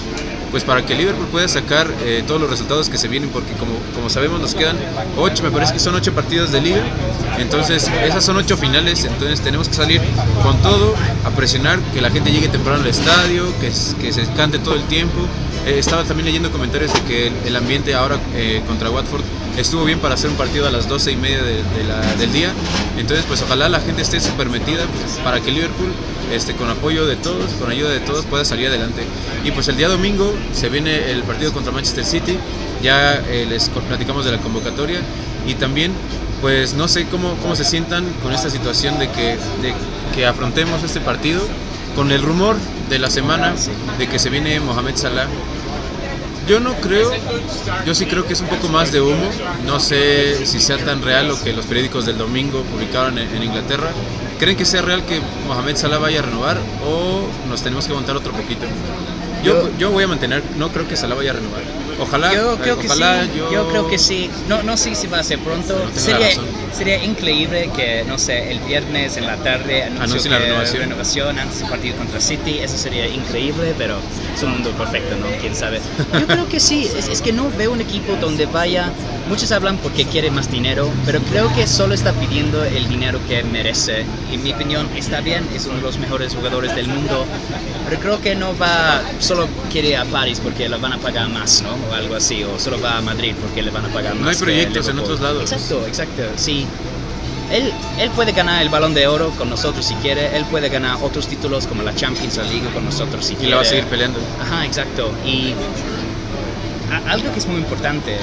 pues 0.52 0.64
para 0.64 0.86
que 0.86 0.96
Liverpool 0.96 1.28
pueda 1.28 1.48
sacar 1.48 1.88
eh, 2.02 2.24
todos 2.26 2.42
los 2.42 2.50
resultados 2.50 2.90
que 2.90 2.98
se 2.98 3.08
vienen, 3.08 3.30
porque 3.30 3.54
como, 3.54 4.10
sabemos 4.10 4.42
nos 4.42 4.56
quedan 4.56 4.78
ocho, 5.18 5.44
me 5.44 5.52
parece 5.52 5.74
que 5.74 5.80
son 5.80 5.96
ocho 5.96 6.14
partidos 6.14 6.52
de 6.52 6.62
liga, 6.62 6.82
entonces 7.38 7.90
esas 8.04 8.24
son 8.24 8.38
ocho 8.38 8.58
finales, 8.58 9.06
entonces 9.06 9.42
tenemos 9.42 9.70
que 9.70 9.76
salir 9.76 10.02
con 10.44 10.60
todo, 10.62 10.96
a 11.24 11.30
presionar, 11.32 11.80
que 11.94 12.02
la 12.02 12.10
gente 12.10 12.32
llegue 12.32 12.48
temprano 12.48 12.82
al 12.82 12.88
estadio, 12.88 13.46
que 13.60 13.72
se 13.72 14.26
cante 14.36 14.60
todo 14.60 14.76
el 14.76 14.84
tiempo. 14.84 15.28
Eh, 15.66 15.78
estaba 15.78 16.04
también 16.04 16.26
leyendo 16.26 16.52
comentarios 16.52 16.94
de 16.94 17.02
que 17.02 17.32
el, 17.46 17.56
ambiente 17.56 17.94
ahora 17.94 18.20
eh, 18.36 18.62
contra 18.68 18.90
Watford 18.90 19.22
estuvo 19.58 19.84
bien 19.84 20.00
para 20.00 20.16
hacer 20.16 20.30
un 20.30 20.38
partido 20.38 20.68
a 20.68 20.72
las 20.72 20.88
doce 20.88 21.12
y 21.12 21.16
media 21.16 21.42
del 22.18 22.32
día, 22.32 22.54
entonces 22.98 23.26
pues 23.28 23.42
ojalá 23.42 23.68
la 23.68 23.82
gente 23.82 24.02
esté 24.02 24.20
súper 24.22 24.50
metida 24.50 24.86
pues, 24.86 25.18
para 25.24 25.42
que 25.42 25.52
Liverpool 25.52 25.92
este, 26.34 26.54
con 26.54 26.70
apoyo 26.70 27.06
de 27.06 27.16
todos, 27.16 27.52
con 27.54 27.70
ayuda 27.70 27.90
de 27.90 28.00
todos, 28.00 28.26
pueda 28.26 28.46
salir 28.46 28.68
adelante. 28.68 29.04
Y 29.44 29.52
pues 29.52 29.68
el 29.68 29.78
día 29.78 29.90
domingo 29.90 30.34
se 30.54 30.70
viene 30.70 31.12
el 31.12 31.24
partido 31.24 31.52
contra 31.52 31.72
Manchester 31.72 32.06
City, 32.06 32.38
ya 32.82 33.16
eh, 33.16 33.46
les 33.50 33.70
platicamos 33.70 34.26
de 34.26 34.32
la 34.32 34.38
convocatoria. 34.38 35.02
Y 35.48 35.56
también 35.56 35.92
pues 36.42 36.74
no 36.74 36.88
sé 36.88 37.06
cómo, 37.08 37.36
cómo 37.42 37.56
se 37.56 37.66
sientan 37.66 38.06
con 38.24 38.32
esta 38.32 38.50
situación 38.50 39.00
de 39.00 39.10
que, 39.10 39.38
de 39.62 39.74
que 40.16 40.26
afrontemos 40.26 40.84
este 40.84 41.02
partido 41.02 41.42
con 41.96 42.12
el 42.12 42.22
rumor 42.22 42.56
de 42.90 43.00
la 43.00 43.10
semana 43.10 43.56
de 43.98 44.08
que 44.08 44.20
se 44.20 44.30
viene 44.30 44.60
Mohamed 44.60 44.96
Salah. 44.96 45.28
Yo 46.48 46.60
no 46.60 46.74
creo, 46.76 47.12
yo 47.86 47.94
sí 47.94 48.08
creo 48.08 48.26
que 48.26 48.34
es 48.34 48.42
un 48.42 48.48
poco 48.48 48.70
más 48.70 48.92
de 48.92 49.02
humo. 49.02 49.30
No 49.66 49.80
sé 49.80 50.46
si 50.48 50.60
sea 50.60 50.78
tan 50.78 51.04
real 51.04 51.28
lo 51.28 51.42
que 51.42 51.54
los 51.54 51.66
periódicos 51.68 52.06
del 52.06 52.18
domingo 52.18 52.64
publicaron 52.64 53.20
en, 53.20 53.36
en 53.36 53.44
Inglaterra. 53.44 53.92
¿Creen 54.40 54.58
que 54.58 54.66
sea 54.66 54.82
real 54.82 55.06
que 55.06 55.22
Mohamed 55.48 55.76
Salah 55.76 56.00
vaya 56.00 56.20
a 56.20 56.24
renovar 56.24 56.58
o 56.88 57.28
nos 57.48 57.62
tenemos 57.62 57.86
que 57.86 57.94
montar 57.94 58.16
otro 58.16 58.32
poquito? 58.32 58.66
Yo, 59.44 59.70
yo 59.78 59.92
voy 59.92 60.04
a 60.04 60.08
mantener, 60.08 60.44
no 60.58 60.70
creo 60.70 60.88
que 60.88 60.96
Salah 60.96 61.16
vaya 61.16 61.32
a 61.32 61.34
renovar. 61.36 61.62
Ojalá, 62.00 62.34
Yo 62.34 62.58
creo 62.58 62.80
que 62.80 62.88
ojalá 62.88 63.24
sí. 63.26 63.32
yo, 63.38 63.52
Yo... 63.52 63.68
creo 63.70 63.88
que 63.90 63.98
sí. 63.98 64.30
No, 64.48 64.64
no 64.64 64.78
sé 64.78 64.96
si 64.96 65.08
va 65.08 65.20
a 65.20 65.24
ser 65.24 65.40
pronto. 65.40 65.78
No 65.94 66.00
sería, 66.00 66.30
sería 66.72 67.04
increíble 67.04 67.70
que, 67.76 68.04
no 68.08 68.18
sé, 68.18 68.52
el 68.52 68.60
viernes 68.62 69.18
en 69.18 69.26
la 69.26 69.36
tarde 69.38 69.84
Anuncien 69.84 70.32
la 70.34 70.40
renovación. 70.40 70.84
renovación 70.84 71.40
antes 71.40 71.60
del 71.60 71.70
partido 71.70 71.98
contra 71.98 72.20
City. 72.20 72.60
Eso 72.60 72.78
sería 72.78 73.08
increíble, 73.08 73.74
pero 73.78 73.98
es 74.36 74.44
un 74.44 74.52
mundo 74.52 74.72
perfecto, 74.72 75.16
¿no? 75.18 75.28
¿Quién 75.42 75.56
sabe? 75.56 75.82
Yo 76.20 76.26
creo 76.28 76.48
que 76.48 76.60
sí. 76.60 76.90
Es, 76.98 77.08
es 77.10 77.22
que 77.22 77.34
no 77.34 77.50
veo 77.52 77.72
un 77.72 77.82
equipo 77.82 78.16
donde 78.16 78.46
vaya... 78.46 78.92
Muchos 79.28 79.52
hablan 79.52 79.78
porque 79.78 80.06
quiere 80.06 80.32
más 80.32 80.50
dinero, 80.50 80.90
pero 81.06 81.20
creo 81.22 81.54
que 81.54 81.68
solo 81.68 81.94
está 81.94 82.14
pidiendo 82.14 82.64
el 82.66 82.90
dinero 82.90 83.20
que 83.28 83.44
merece. 83.44 84.04
En 84.32 84.42
mi 84.42 84.54
opinión, 84.54 84.90
está 84.96 85.22
bien, 85.22 85.48
es 85.56 85.68
uno 85.68 85.76
de 85.76 85.82
los 85.84 86.00
mejores 86.00 86.34
jugadores 86.34 86.76
del 86.76 86.88
mundo, 86.88 87.26
pero 87.90 88.02
creo 88.02 88.22
que 88.22 88.36
no 88.36 88.56
va, 88.56 89.02
solo 89.20 89.48
quiere 89.72 89.98
a 89.98 90.06
París 90.06 90.40
porque 90.44 90.70
le 90.70 90.78
van 90.78 90.94
a 90.94 90.98
pagar 91.00 91.28
más, 91.30 91.64
¿no? 91.64 91.72
O 91.90 91.94
algo 91.94 92.16
así, 92.16 92.44
o 92.44 92.60
solo 92.60 92.80
va 92.80 92.98
a 92.98 93.02
Madrid 93.02 93.34
porque 93.42 93.64
le 93.64 93.72
van 93.72 93.86
a 93.86 93.88
pagar 93.88 94.14
más. 94.14 94.22
No 94.22 94.30
hay 94.30 94.36
proyectos 94.36 94.88
en 94.90 95.00
otros 95.00 95.20
lados. 95.20 95.52
Exacto, 95.52 95.88
exacto, 95.88 96.22
sí. 96.36 96.68
Él, 97.52 97.74
él 97.98 98.12
puede 98.12 98.32
ganar 98.32 98.62
el 98.62 98.70
balón 98.70 98.94
de 98.94 99.08
oro 99.08 99.32
con 99.32 99.50
nosotros 99.50 99.84
si 99.84 99.96
quiere, 99.96 100.38
él 100.38 100.46
puede 100.46 100.70
ganar 100.70 100.98
otros 101.02 101.28
títulos 101.28 101.66
como 101.66 101.82
la 101.82 101.96
Champions 101.96 102.38
League 102.38 102.70
con 102.76 102.86
nosotros 102.86 103.26
si 103.26 103.34
y 103.34 103.38
quiere. 103.38 103.50
la 103.52 103.56
va 103.56 103.62
a 103.64 103.66
seguir 103.66 103.86
peleando. 103.86 104.20
Ajá, 104.40 104.66
exacto. 104.68 105.12
Y 105.26 105.56
algo 107.08 107.32
que 107.34 107.40
es 107.40 107.48
muy 107.48 107.58
importante, 107.58 108.18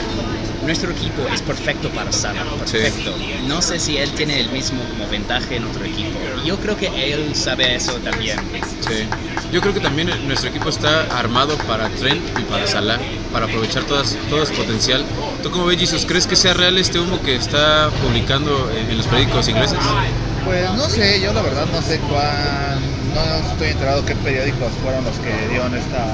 nuestro 0.66 0.90
equipo 0.90 1.22
es 1.32 1.40
perfecto 1.42 1.88
para 1.90 2.12
Salah, 2.12 2.44
perfecto. 2.58 3.14
No 3.46 3.62
sé 3.62 3.78
si 3.78 3.96
él 3.96 4.10
tiene 4.12 4.40
el 4.40 4.50
mismo 4.50 4.82
como 4.90 5.08
ventaja 5.08 5.54
en 5.54 5.64
otro 5.64 5.84
equipo. 5.84 6.18
Yo 6.44 6.58
creo 6.58 6.76
que 6.76 6.88
él 7.12 7.34
sabe 7.34 7.76
eso 7.76 7.92
también. 7.94 8.38
Sí. 8.80 9.06
Yo 9.52 9.60
creo 9.60 9.72
que 9.72 9.80
también 9.80 10.10
nuestro 10.26 10.50
equipo 10.50 10.68
está 10.68 11.02
armado 11.16 11.56
para 11.58 11.88
Trent 11.90 12.20
y 12.38 12.42
para 12.42 12.66
Salah, 12.66 12.98
para 13.32 13.46
aprovechar 13.46 13.84
todas, 13.84 14.16
todo 14.28 14.44
su 14.44 14.54
potencial. 14.54 15.04
¿Tú 15.42 15.50
cómo 15.50 15.66
ves, 15.66 15.78
Jesus? 15.78 16.04
¿Crees 16.04 16.26
que 16.26 16.34
sea 16.36 16.52
real 16.52 16.76
este 16.78 16.98
humo 16.98 17.20
que 17.22 17.36
está 17.36 17.90
publicando 18.02 18.70
en, 18.76 18.90
en 18.90 18.98
los 18.98 19.06
periódicos 19.06 19.48
ingleses? 19.48 19.78
Pues 20.44 20.70
no 20.72 20.88
sé, 20.88 21.20
yo 21.20 21.32
la 21.32 21.42
verdad 21.42 21.66
no 21.72 21.80
sé 21.80 21.98
cuán. 22.00 22.96
No 23.14 23.50
estoy 23.50 23.68
enterado 23.68 24.04
qué 24.04 24.14
periódicos 24.16 24.70
fueron 24.82 25.04
los 25.04 25.16
que 25.16 25.48
dieron 25.48 25.74
esta 25.74 26.06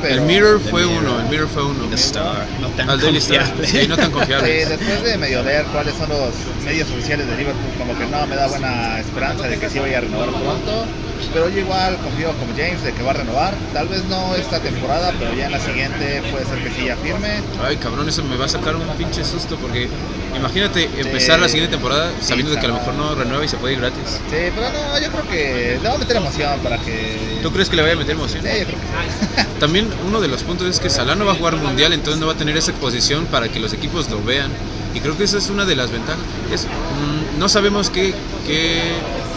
pero. 0.00 0.14
El 0.14 0.20
Mirror 0.22 0.60
fue 0.60 0.86
uno, 0.86 1.20
el 1.20 1.28
Mirror 1.28 1.48
fue 1.48 1.64
uno. 1.64 1.84
The 1.88 1.94
Star, 1.96 2.46
no 2.60 2.68
tan 2.68 2.88
Al 2.90 3.00
confiable. 3.00 3.66
sí, 3.66 3.86
no 3.88 3.96
tan 3.96 4.06
Sí, 4.06 4.12
confiable. 4.12 4.66
después 4.66 5.02
de 5.02 5.18
medio 5.18 5.42
leer 5.42 5.64
cuáles 5.66 5.94
son 5.94 6.08
los 6.08 6.30
medios 6.64 6.88
oficiales 6.90 7.26
de 7.26 7.36
Liverpool, 7.36 7.72
como 7.78 7.96
que 7.98 8.06
no 8.06 8.26
me 8.26 8.36
da 8.36 8.46
buena 8.48 9.00
esperanza 9.00 9.48
de 9.48 9.58
que 9.58 9.68
sí 9.68 9.78
vaya 9.78 9.98
a 9.98 10.00
renovar 10.02 10.28
pronto. 10.30 10.84
Pero 11.32 11.48
yo 11.48 11.60
igual 11.60 11.96
confío 11.98 12.32
como 12.38 12.52
James 12.56 12.82
de 12.82 12.92
que 12.92 13.02
va 13.02 13.10
a 13.10 13.14
renovar. 13.14 13.54
Tal 13.72 13.88
vez 13.88 14.04
no 14.04 14.34
esta 14.34 14.60
temporada, 14.60 15.12
pero 15.18 15.34
ya 15.34 15.46
en 15.46 15.52
la 15.52 15.60
siguiente 15.60 16.22
puede 16.30 16.44
ser 16.46 16.62
que 16.62 16.70
sí 16.70 16.86
ya 16.86 16.96
firme. 16.96 17.40
Ay, 17.62 17.76
cabrón, 17.76 18.08
eso 18.08 18.24
me 18.24 18.36
va 18.36 18.46
a 18.46 18.48
sacar 18.48 18.76
un 18.76 18.86
pinche 18.96 19.24
susto 19.24 19.56
porque 19.56 19.88
imagínate 20.36 20.88
empezar 20.98 21.38
la 21.40 21.48
siguiente 21.48 21.76
temporada 21.76 22.12
sabiendo 22.20 22.52
de 22.52 22.60
que 22.60 22.66
a 22.66 22.68
lo 22.68 22.74
mejor 22.74 22.94
no 22.94 23.14
renueva 23.14 23.44
y 23.44 23.48
se 23.48 23.56
puede 23.56 23.74
ir 23.74 23.80
gratis. 23.80 24.20
Sí, 24.30 24.36
pero 24.54 24.70
no, 24.70 24.98
yo 25.00 25.10
creo 25.10 25.28
que 25.28 25.78
le 25.82 25.88
va 25.88 25.94
a 25.94 25.98
meter 25.98 26.16
emoción 26.16 26.58
para 26.60 26.78
que. 26.78 27.40
¿Tú 27.42 27.52
crees 27.52 27.68
que 27.68 27.76
le 27.76 27.82
vaya 27.82 27.94
a 27.94 27.98
meter 27.98 28.14
emoción? 28.14 28.42
Sí, 28.42 28.48
yo 28.60 28.66
creo 28.66 28.78
que 28.78 29.42
sí. 29.42 29.48
También 29.60 29.88
uno 30.06 30.20
de 30.20 30.28
los 30.28 30.42
puntos 30.42 30.68
es 30.68 30.80
que 30.80 30.90
Salah 30.90 31.14
no 31.14 31.24
va 31.24 31.32
a 31.32 31.34
jugar 31.34 31.56
mundial, 31.56 31.92
entonces 31.92 32.20
no 32.20 32.26
va 32.26 32.32
a 32.32 32.36
tener 32.36 32.56
esa 32.56 32.70
exposición 32.70 33.26
para 33.26 33.48
que 33.48 33.60
los 33.60 33.72
equipos 33.72 34.10
lo 34.10 34.22
vean. 34.22 34.50
Y 34.94 35.00
creo 35.00 35.16
que 35.16 35.24
esa 35.24 35.38
es 35.38 35.50
una 35.50 35.64
de 35.64 35.76
las 35.76 35.90
ventajas. 35.90 36.24
Es, 36.52 36.64
mm, 36.64 37.38
no 37.38 37.48
sabemos 37.48 37.90
qué, 37.90 38.14
qué, 38.46 38.80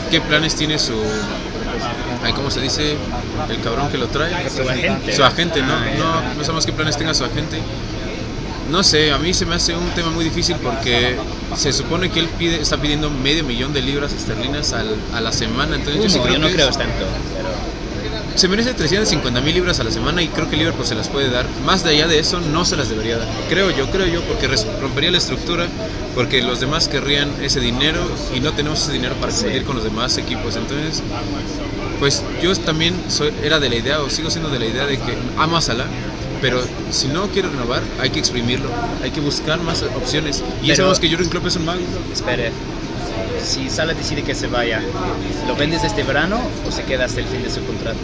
qué 0.10 0.22
planes 0.22 0.56
tiene 0.56 0.80
su... 0.80 0.94
Ay, 2.24 2.34
¿Cómo 2.34 2.50
se 2.50 2.62
dice? 2.62 2.96
El 3.50 3.60
cabrón 3.62 3.90
que 3.90 3.98
lo 3.98 4.08
trae. 4.08 4.50
Su 4.50 4.62
agente. 4.68 5.14
Su 5.16 5.24
agente, 5.24 5.62
¿no? 5.62 5.74
Ah. 5.74 5.86
No, 5.98 6.34
no 6.36 6.44
sabemos 6.44 6.66
qué 6.66 6.72
planes 6.74 6.98
tenga 6.98 7.14
su 7.14 7.24
agente. 7.26 7.58
No 8.72 8.82
sé, 8.82 9.12
a 9.12 9.18
mí 9.18 9.34
se 9.34 9.46
me 9.46 9.56
hace 9.56 9.76
un 9.76 9.90
tema 9.92 10.10
muy 10.10 10.24
difícil 10.24 10.56
porque 10.64 11.18
se 11.56 11.74
supone 11.74 12.10
que 12.10 12.22
él 12.22 12.30
pide, 12.40 12.62
está 12.62 12.78
pidiendo 12.78 13.10
medio 13.10 13.44
millón 13.44 13.74
de 13.74 13.82
libras 13.82 14.14
esterlinas 14.14 14.72
al- 14.74 14.96
a 15.14 15.20
la 15.22 15.32
semana. 15.34 15.76
Entonces 15.76 16.02
yo, 16.02 16.10
sí 16.10 16.16
Humo, 16.16 16.24
creo 16.24 16.36
yo 16.36 16.42
no 16.42 16.48
que 16.48 16.54
creo 16.54 16.70
es- 16.70 16.78
tanto. 16.78 17.06
Pero 17.36 17.50
se 18.40 18.48
merece 18.48 18.74
350 18.74 19.42
mil 19.42 19.54
libras 19.54 19.80
a 19.80 19.84
la 19.84 19.92
semana 19.92 20.24
y 20.24 20.28
creo 20.30 20.50
que 20.50 20.56
Liverpool 20.58 20.86
se 20.88 20.96
las 20.96 21.10
puede 21.10 21.30
dar. 21.30 21.46
Más 21.66 21.84
de 21.84 21.92
allá 21.92 22.08
de 22.08 22.18
eso 22.20 22.40
no 22.40 22.64
se 22.66 22.78
las 22.78 22.90
debería 22.90 23.18
dar. 23.18 23.28
Creo 23.50 23.70
yo, 23.70 23.92
creo 23.92 24.08
yo, 24.08 24.22
porque 24.22 24.48
rompería 24.82 25.12
la 25.12 25.18
estructura, 25.20 25.68
porque 26.16 26.42
los 26.42 26.60
demás 26.62 26.88
querrían 26.88 27.30
ese 27.44 27.60
dinero 27.60 28.00
y 28.34 28.40
no 28.40 28.54
tenemos 28.54 28.82
ese 28.82 28.94
dinero 28.94 29.14
para 29.16 29.32
Sí. 29.34 29.40
competir 29.44 29.66
con 29.66 29.76
los 29.76 29.84
demás 29.84 30.18
equipos. 30.18 30.56
Entonces, 30.56 31.04
pues 32.04 32.22
yo 32.42 32.54
también 32.58 32.94
soy, 33.08 33.32
era 33.46 33.62
de 33.62 33.70
la 33.70 33.76
idea, 33.76 34.02
o 34.02 34.10
sigo 34.10 34.30
siendo 34.30 34.50
de 34.50 34.60
la 34.60 34.66
idea 34.66 34.86
de 34.86 34.98
que 34.98 35.18
amo 35.38 35.56
a 35.56 35.62
Salah, 35.62 35.86
pero 36.42 36.60
si 36.92 37.08
no 37.08 37.30
quiere 37.30 37.48
renovar, 37.48 37.82
hay 38.02 38.10
que 38.10 38.20
exprimirlo, 38.20 38.68
hay 39.02 39.10
que 39.12 39.22
buscar 39.22 39.62
más 39.62 39.84
opciones. 39.84 40.40
Y 40.62 40.68
ya 40.68 40.74
Pero- 40.74 40.76
sabemos 40.76 41.00
que 41.00 41.08
Jurgen 41.10 41.30
Klopp 41.30 41.48
es 41.48 41.56
un 41.56 41.64
mago. 41.64 41.80
espere. 42.12 42.52
Si 43.44 43.70
Sala 43.70 43.94
decide 43.94 44.24
que 44.24 44.36
se 44.36 44.48
vaya, 44.48 44.82
¿lo 45.48 45.56
vendes 45.56 45.84
este 45.84 46.04
verano 46.04 46.40
o 46.68 46.72
se 46.72 46.84
queda 46.84 47.06
hasta 47.06 47.20
el 47.20 47.28
fin 47.28 47.44
de 47.44 47.50
su 47.50 47.64
contrato? 47.66 48.00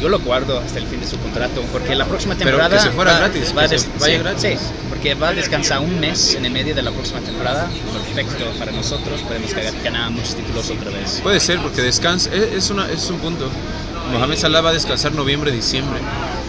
Yo 0.00 0.08
lo 0.10 0.18
guardo 0.20 0.58
hasta 0.58 0.78
el 0.78 0.86
fin 0.86 1.00
de 1.00 1.06
su 1.06 1.18
contrato, 1.18 1.62
porque 1.72 1.94
la 1.94 2.04
próxima 2.04 2.34
Pero 2.34 2.44
que 2.58 2.62
temporada. 2.62 2.82
se 2.82 2.90
fuera 2.90 3.12
va- 3.12 3.18
gratis, 3.20 3.54
va 3.56 3.66
que 3.68 3.78
se 3.78 3.88
vaya 3.98 4.16
sí, 4.18 4.22
gratis. 4.22 4.60
Sí, 4.60 4.66
porque 4.90 5.14
va 5.14 5.28
a 5.28 5.32
descansar 5.32 5.80
un 5.80 5.98
mes 5.98 6.34
en 6.34 6.44
el 6.44 6.52
medio 6.52 6.74
de 6.74 6.82
la 6.82 6.90
próxima 6.90 7.20
temporada. 7.20 7.68
Perfecto 8.14 8.44
para 8.58 8.72
nosotros, 8.72 9.20
podemos 9.22 9.54
ganar- 9.82 10.10
muchos 10.10 10.34
títulos 10.34 10.68
otra 10.70 10.90
vez. 10.90 11.20
Puede 11.22 11.40
ser, 11.40 11.60
porque 11.60 11.80
descansa, 11.80 12.28
es, 12.34 12.52
es 12.52 12.70
una, 12.70 12.90
es 12.90 13.08
un 13.08 13.18
punto. 13.18 13.48
Mohamed 14.12 14.36
Salah 14.36 14.60
va 14.60 14.70
a 14.70 14.72
descansar 14.74 15.12
noviembre, 15.12 15.50
diciembre. 15.50 15.98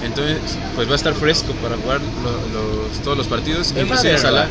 Entonces, 0.04 0.38
pues 0.76 0.88
va 0.88 0.94
a 0.94 0.96
estar 0.96 1.14
fresco 1.14 1.54
para 1.64 1.76
jugar 1.78 2.02
lo- 2.02 2.88
los- 2.88 3.00
todos 3.02 3.18
los 3.18 3.28
partidos. 3.28 3.74
Inclusive 3.80 4.18
Salah. 4.18 4.48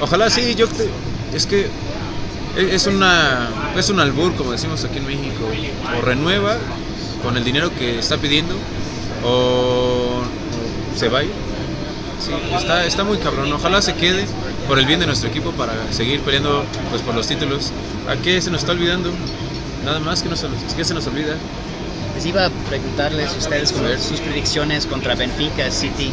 Ojalá 0.00 0.28
sí, 0.28 0.54
yo 0.56 0.66
te- 0.68 0.90
es 1.34 1.46
que 1.46 1.68
es 2.56 2.86
una 2.86 3.48
es 3.76 3.88
un 3.88 4.00
albur 4.00 4.34
como 4.34 4.52
decimos 4.52 4.84
aquí 4.84 4.98
en 4.98 5.06
México. 5.06 5.48
O 5.98 6.02
renueva 6.02 6.56
con 7.22 7.36
el 7.36 7.44
dinero 7.44 7.70
que 7.78 7.98
está 7.98 8.18
pidiendo 8.18 8.54
o 9.24 10.22
se 10.96 11.08
va. 11.08 11.20
a 11.20 11.24
ir. 11.24 11.30
Sí, 12.20 12.32
está, 12.56 12.86
está 12.86 13.04
muy 13.04 13.18
cabrón. 13.18 13.52
Ojalá 13.52 13.82
se 13.82 13.94
quede 13.94 14.26
por 14.68 14.78
el 14.78 14.86
bien 14.86 15.00
de 15.00 15.06
nuestro 15.06 15.28
equipo 15.28 15.50
para 15.52 15.72
seguir 15.92 16.20
peleando 16.20 16.64
pues 16.90 17.02
por 17.02 17.14
los 17.14 17.26
títulos. 17.26 17.72
¿A 18.08 18.16
qué 18.16 18.40
se 18.40 18.50
nos 18.50 18.60
está 18.60 18.72
olvidando? 18.72 19.10
Nada 19.84 19.98
más 20.00 20.22
que, 20.22 20.28
que 20.28 20.84
se 20.84 20.94
nos 20.94 21.06
olvida. 21.06 21.36
Les 22.14 22.26
iba 22.26 22.46
a 22.46 22.50
preguntarles 22.68 23.32
a 23.32 23.38
ustedes 23.38 23.72
A 23.72 23.98
sus 23.98 24.20
predicciones 24.20 24.86
contra 24.86 25.14
Benfica, 25.14 25.70
City. 25.70 26.12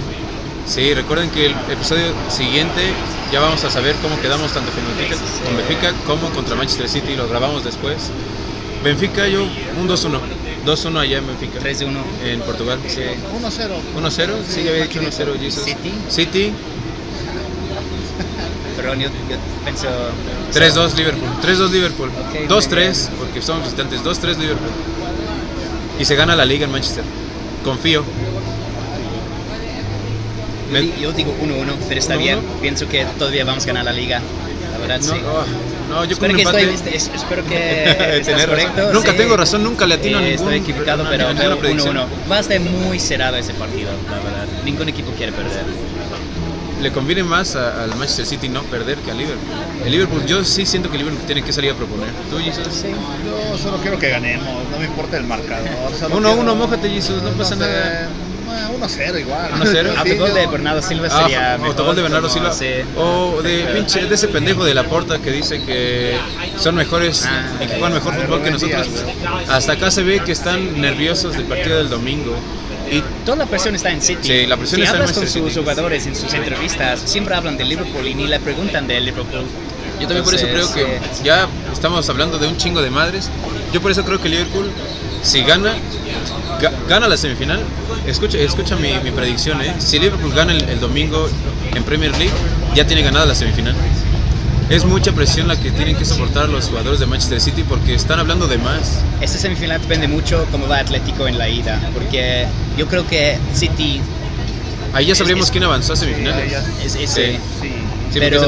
Sí, 0.69 0.93
recuerden 0.93 1.32
que 1.32 1.47
el 1.47 1.55
episodio 1.71 2.13
siguiente 2.29 2.93
ya 3.34 3.39
vamos 3.39 3.63
a 3.63 3.71
saber 3.71 3.95
cómo 4.03 4.21
quedamos 4.21 4.53
tanto 4.53 4.71
con 4.71 4.86
Benfica, 4.86 5.17
con 5.43 5.58
Benfica 5.58 5.93
como 6.05 6.29
contra 6.29 6.55
Manchester 6.55 6.88
City, 6.88 7.15
lo 7.15 7.27
grabamos 7.27 7.63
después. 7.63 8.12
Benfica 8.84 9.27
yo 9.27 9.41
un 9.43 9.89
2-1, 9.89 10.19
2-1 10.67 10.99
allá 10.99 11.17
en 11.17 11.25
Benfica, 11.25 11.58
3 11.60 11.79
de 11.79 11.86
1. 11.86 11.99
en 12.23 12.39
Portugal. 12.41 12.77
Sí. 12.88 13.01
1-0. 13.01 13.99
1-0, 13.99 14.32
sí, 14.47 14.63
ya 14.63 14.69
había 14.69 14.84
dicho 14.84 15.01
1-0 15.01 15.39
Jesus. 15.39 15.63
City. 15.63 15.91
City, 16.08 16.53
Pero 18.77 18.93
yo, 18.93 19.08
yo 19.10 19.38
pienso. 19.63 19.88
3-2 20.53 20.93
Liverpool, 20.93 21.29
3-2 21.43 21.69
Liverpool, 21.71 22.10
Ok, 22.10 22.36
muy 22.41 22.47
2-3 22.47 23.10
porque 23.17 23.41
somos 23.41 23.63
visitantes, 23.63 24.03
2-3 24.03 24.38
Liverpool. 24.38 24.69
Y 25.99 26.05
se 26.05 26.15
gana 26.15 26.36
la 26.36 26.45
liga 26.45 26.65
en 26.65 26.71
Manchester. 26.71 27.03
Confío. 27.63 28.03
Yo, 30.69 30.73
Me- 30.73 31.01
yo 31.01 31.12
digo 31.12 31.36
1-1, 31.41 31.73
pero 31.88 31.99
está 31.99 32.15
1-1. 32.15 32.17
bien. 32.19 32.39
Pienso 32.62 32.88
que 32.88 33.05
todavía 33.17 33.43
vamos 33.45 33.63
a 33.63 33.67
ganar 33.67 33.86
la 33.86 33.93
liga. 33.93 34.21
La 34.71 34.77
verdad, 34.77 34.99
No, 34.99 35.03
sí. 35.15 35.21
oh, 35.25 35.43
no, 35.93 36.05
yo 36.05 36.12
espero, 36.13 36.36
que 36.36 36.41
empate. 36.43 36.73
estoy, 36.73 36.93
es- 36.93 37.12
espero 37.13 37.43
que 37.45 37.84
estás 38.19 38.45
correcto. 38.45 38.93
Nunca 38.93 39.12
sí. 39.12 39.17
tengo 39.17 39.36
razón, 39.36 39.63
nunca 39.63 39.86
le 39.88 39.95
atino 39.95 40.19
a 40.19 40.21
Eh, 40.21 40.32
ningún- 40.32 40.53
Estoy 40.53 40.58
equivocado, 40.71 41.03
pero 41.10 41.27
ninguna 41.29 41.39
pero 41.43 41.58
predicción. 41.60 41.97
1-1. 41.97 42.08
Va 42.32 42.38
a 42.38 42.39
estar 42.41 42.60
muy 42.60 42.99
cerrado 42.99 43.36
ese 43.38 43.53
partido, 43.55 43.89
la 44.10 44.17
verdad. 44.19 44.45
Ningún 44.63 44.88
equipo 44.89 45.12
quiere 45.12 45.32
perder. 45.32 45.63
le 46.82 46.93
conviene 46.93 47.23
más 47.23 47.58
al 47.58 47.89
Manchester 47.97 48.25
City 48.25 48.47
no 48.47 48.63
perder 48.63 48.97
que 48.99 49.12
al 49.12 49.17
Liverpool. 49.17 49.49
El 49.84 49.91
Liverpool, 49.91 50.25
yo 50.25 50.45
sí 50.45 50.65
siento 50.65 50.89
que 50.89 50.95
el 50.95 51.03
Liverpool 51.03 51.25
tiene 51.25 51.41
que 51.43 51.51
salir 51.51 51.71
a 51.71 51.73
proponer. 51.73 52.08
¿Tú, 52.32 52.38
Jesus? 52.38 52.86
Yo 53.25 53.58
solo 53.58 53.79
quiero 53.82 53.99
que 53.99 54.08
ganemos, 54.08 54.47
no 54.71 54.79
me 54.79 54.86
importa 54.86 55.17
el 55.17 55.25
marcador. 55.25 55.67
Uno 56.13 56.29
a 56.29 56.32
uno, 56.32 56.55
mójate, 56.55 56.89
Jesus, 56.89 57.21
no 57.21 57.32
pasa 57.32 57.55
sé, 57.55 57.60
nada. 57.60 58.08
Eh, 58.86 59.12
1-0 59.13 59.20
igual. 59.22 59.52
1-0. 59.54 59.63
Sí, 59.70 60.12
Autogol 60.12 60.30
yo- 60.30 60.34
de 60.36 60.48
Bernardo 60.48 60.82
Silva 60.82 61.08
Ah, 61.12 61.22
sería 61.24 61.52
mejor. 61.54 61.68
autogol 61.68 61.96
de 61.96 62.02
Bernardo 62.02 62.30
Silva. 62.30 62.52
sí. 62.54 62.65
O 62.98 63.42
de 63.42 63.63
pinche, 63.74 64.06
de 64.06 64.15
ese 64.15 64.28
pendejo 64.28 64.63
de 64.65 64.74
la 64.74 64.84
porta 64.84 65.20
que 65.20 65.32
dice 65.32 65.62
que 65.63 66.18
son 66.58 66.76
mejores 66.76 67.26
Ah, 67.26 67.44
y 67.62 67.68
que 67.68 67.74
juegan 67.74 67.94
mejor 67.94 68.13
fútbol 68.15 68.42
que 68.44 68.52
nosotros. 68.52 68.88
Hasta 69.48 69.74
acá 69.74 69.92
se 69.92 70.04
ve 70.04 70.20
que 70.22 70.32
están 70.32 70.80
nerviosos 70.80 71.34
del 71.34 71.46
partido 71.46 71.78
del 71.78 71.89
domingo. 71.89 72.36
Y 72.92 73.04
Toda 73.24 73.38
la 73.38 73.46
presión 73.46 73.76
está 73.76 73.92
en 73.92 74.02
City. 74.02 74.20
Sí, 74.28 74.46
la 74.48 74.58
presión 74.58 74.78
si 74.80 74.84
está 74.84 74.96
en 74.98 75.02
hablas 75.04 75.15
con 75.15 75.24
sus 75.28 75.34
City. 75.34 75.60
jugadores 75.60 76.08
en 76.08 76.15
sus 76.15 76.34
entrevistas, 76.34 77.00
siempre 77.06 77.36
hablan 77.36 77.56
de 77.56 77.63
Liverpool 77.65 78.08
y 78.08 78.15
ni 78.15 78.26
le 78.28 78.39
preguntan 78.39 78.88
de 78.88 79.00
Liverpool. 79.00 79.46
Yo 80.00 80.08
también 80.08 80.24
por 80.24 80.34
eso 80.34 80.46
creo 80.48 80.62
Entonces, 80.65 80.86
que 80.86 80.96
eh, 80.96 81.00
ya 81.24 81.48
estamos 81.72 82.08
hablando 82.10 82.39
de 82.39 82.48
un 82.48 82.58
chingo 82.58 82.82
de 82.82 82.89
madres. 82.89 83.30
Yo 83.74 83.82
por 83.82 83.92
eso 83.92 84.04
creo 84.06 84.20
que 84.20 84.30
Liverpool, 84.30 84.72
si 85.22 85.44
gana, 85.44 85.74
ga- 85.74 85.78
gana 86.88 87.08
la 87.08 87.17
semifinal. 87.17 87.60
Escucha, 88.08 88.38
escucha 88.38 88.75
mi, 88.75 88.93
mi 89.03 89.12
predicción, 89.12 89.62
¿eh? 89.62 89.73
Si 89.79 89.99
Liverpool 89.99 90.34
gana 90.34 90.53
el, 90.53 90.63
el 90.69 90.79
domingo 90.79 91.27
en 91.75 91.84
Premier 91.84 92.12
League, 92.17 92.32
ya 92.75 92.86
tiene 92.86 93.01
ganada 93.03 93.25
la 93.25 93.36
semifinal. 93.36 93.75
Es 94.69 94.86
mucha 94.86 95.12
presión 95.13 95.47
la 95.47 95.60
que 95.60 95.71
tienen 95.71 95.95
que 95.95 96.05
soportar 96.05 96.47
los 96.47 96.67
jugadores 96.67 96.99
de 96.99 97.08
Manchester 97.08 97.41
City 97.41 97.63
porque 97.67 97.95
están 97.95 98.19
hablando 98.19 98.47
de 98.47 98.58
más. 98.60 98.99
Esta 99.19 99.39
semifinal 99.39 99.82
depende 99.82 100.08
mucho 100.08 100.45
cómo 100.51 100.67
va 100.67 100.77
Atlético 100.77 101.27
en 101.27 101.38
la 101.39 101.49
ida, 101.49 101.79
porque 101.93 102.45
yo 102.77 102.88
creo 102.88 103.08
que 103.08 103.38
City 103.53 103.99
Ahí 104.93 105.05
ya 105.08 105.15
sabríamos 105.15 105.45
es- 105.45 105.51
quién 105.51 105.63
avanzó 105.63 105.93
a 105.93 105.95
semifinales. 105.95 106.53
es. 106.86 106.91
Sí. 106.93 107.08
sí. 107.08 107.39
Sí, 108.12 108.19
pero- 108.19 108.41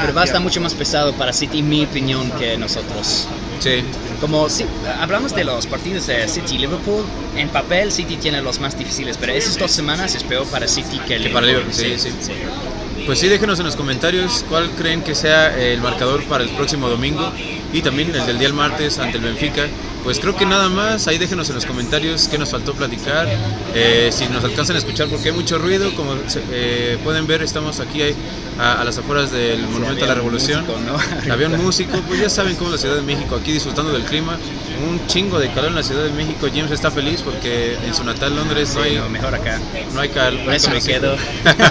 Pero 0.00 0.14
va 0.14 0.22
a 0.22 0.24
estar 0.24 0.40
mucho 0.40 0.60
más 0.60 0.74
pesado 0.74 1.12
para 1.14 1.32
City, 1.32 1.58
en 1.58 1.68
mi 1.68 1.84
opinión, 1.84 2.30
que 2.38 2.56
nosotros. 2.56 3.26
Sí. 3.60 3.82
Como 4.20 4.48
si 4.48 4.64
hablamos 5.00 5.34
de 5.34 5.44
los 5.44 5.66
partidos 5.66 6.06
de 6.06 6.26
City 6.28 6.56
y 6.56 6.58
Liverpool, 6.58 7.04
en 7.36 7.48
papel 7.50 7.92
City 7.92 8.16
tiene 8.16 8.42
los 8.42 8.58
más 8.58 8.76
difíciles, 8.76 9.16
pero 9.18 9.32
esas 9.32 9.56
dos 9.58 9.70
semanas 9.70 10.14
es 10.14 10.24
peor 10.24 10.46
para 10.46 10.66
City 10.66 10.98
que, 11.06 11.18
Que 11.18 11.28
para 11.28 11.46
Liverpool, 11.46 11.72
sí, 11.72 11.96
sí. 11.98 12.10
Pues 13.06 13.18
sí, 13.18 13.28
déjenos 13.28 13.58
en 13.58 13.66
los 13.66 13.76
comentarios 13.76 14.44
cuál 14.48 14.70
creen 14.70 15.02
que 15.02 15.14
sea 15.14 15.56
el 15.58 15.80
marcador 15.80 16.22
para 16.24 16.44
el 16.44 16.50
próximo 16.50 16.88
domingo 16.88 17.32
y 17.72 17.82
también 17.82 18.14
el 18.14 18.26
del 18.26 18.38
día 18.38 18.48
del 18.48 18.54
martes 18.54 18.98
ante 18.98 19.18
el 19.18 19.24
Benfica. 19.24 19.66
Pues 20.02 20.18
creo 20.18 20.36
que 20.36 20.46
nada 20.46 20.68
más, 20.68 21.06
ahí 21.08 21.18
déjenos 21.18 21.48
en 21.50 21.56
los 21.56 21.66
comentarios 21.66 22.28
qué 22.28 22.38
nos 22.38 22.50
faltó 22.50 22.74
platicar, 22.74 23.28
eh, 23.74 24.10
si 24.12 24.26
nos 24.26 24.42
alcanzan 24.44 24.76
a 24.76 24.78
escuchar 24.78 25.08
porque 25.08 25.28
hay 25.28 25.34
mucho 25.34 25.58
ruido, 25.58 25.94
como 25.94 26.14
eh, 26.52 26.98
pueden 27.04 27.26
ver 27.26 27.42
estamos 27.42 27.80
aquí 27.80 28.02
a, 28.58 28.82
las 28.84 28.98
afueras 28.98 29.30
del 29.30 29.62
Monumento 29.68 30.04
a 30.04 30.08
la 30.08 30.14
Revolución, 30.14 30.64
músico, 30.66 30.98
había 31.32 31.48
un 31.48 31.62
músico, 31.62 32.00
pues 32.06 32.20
ya 32.20 32.30
saben 32.30 32.56
cómo 32.56 32.70
es 32.70 32.76
la 32.76 32.78
Ciudad 32.78 32.96
de 32.96 33.02
México, 33.02 33.36
aquí 33.36 33.52
disfrutando 33.52 33.92
del 33.92 34.04
clima, 34.04 34.38
un 34.88 35.06
chingo 35.06 35.38
de 35.38 35.48
calor 35.48 35.70
en 35.70 35.76
la 35.76 35.82
Ciudad 35.82 36.04
de 36.04 36.10
México, 36.10 36.48
James 36.52 36.70
está 36.70 36.90
feliz 36.90 37.22
porque 37.22 37.74
en 37.74 37.94
su 37.94 38.04
natal 38.04 38.34
Londres 38.34 38.74
no 38.74 38.82
hay... 38.82 38.98
mejor 39.10 39.34
acá. 39.34 39.60
No 39.92 40.00
hay 40.00 40.08
calor. 40.08 40.44
Por 40.44 40.54
eso 40.54 40.70
me 40.70 40.80
quedo. 40.80 41.16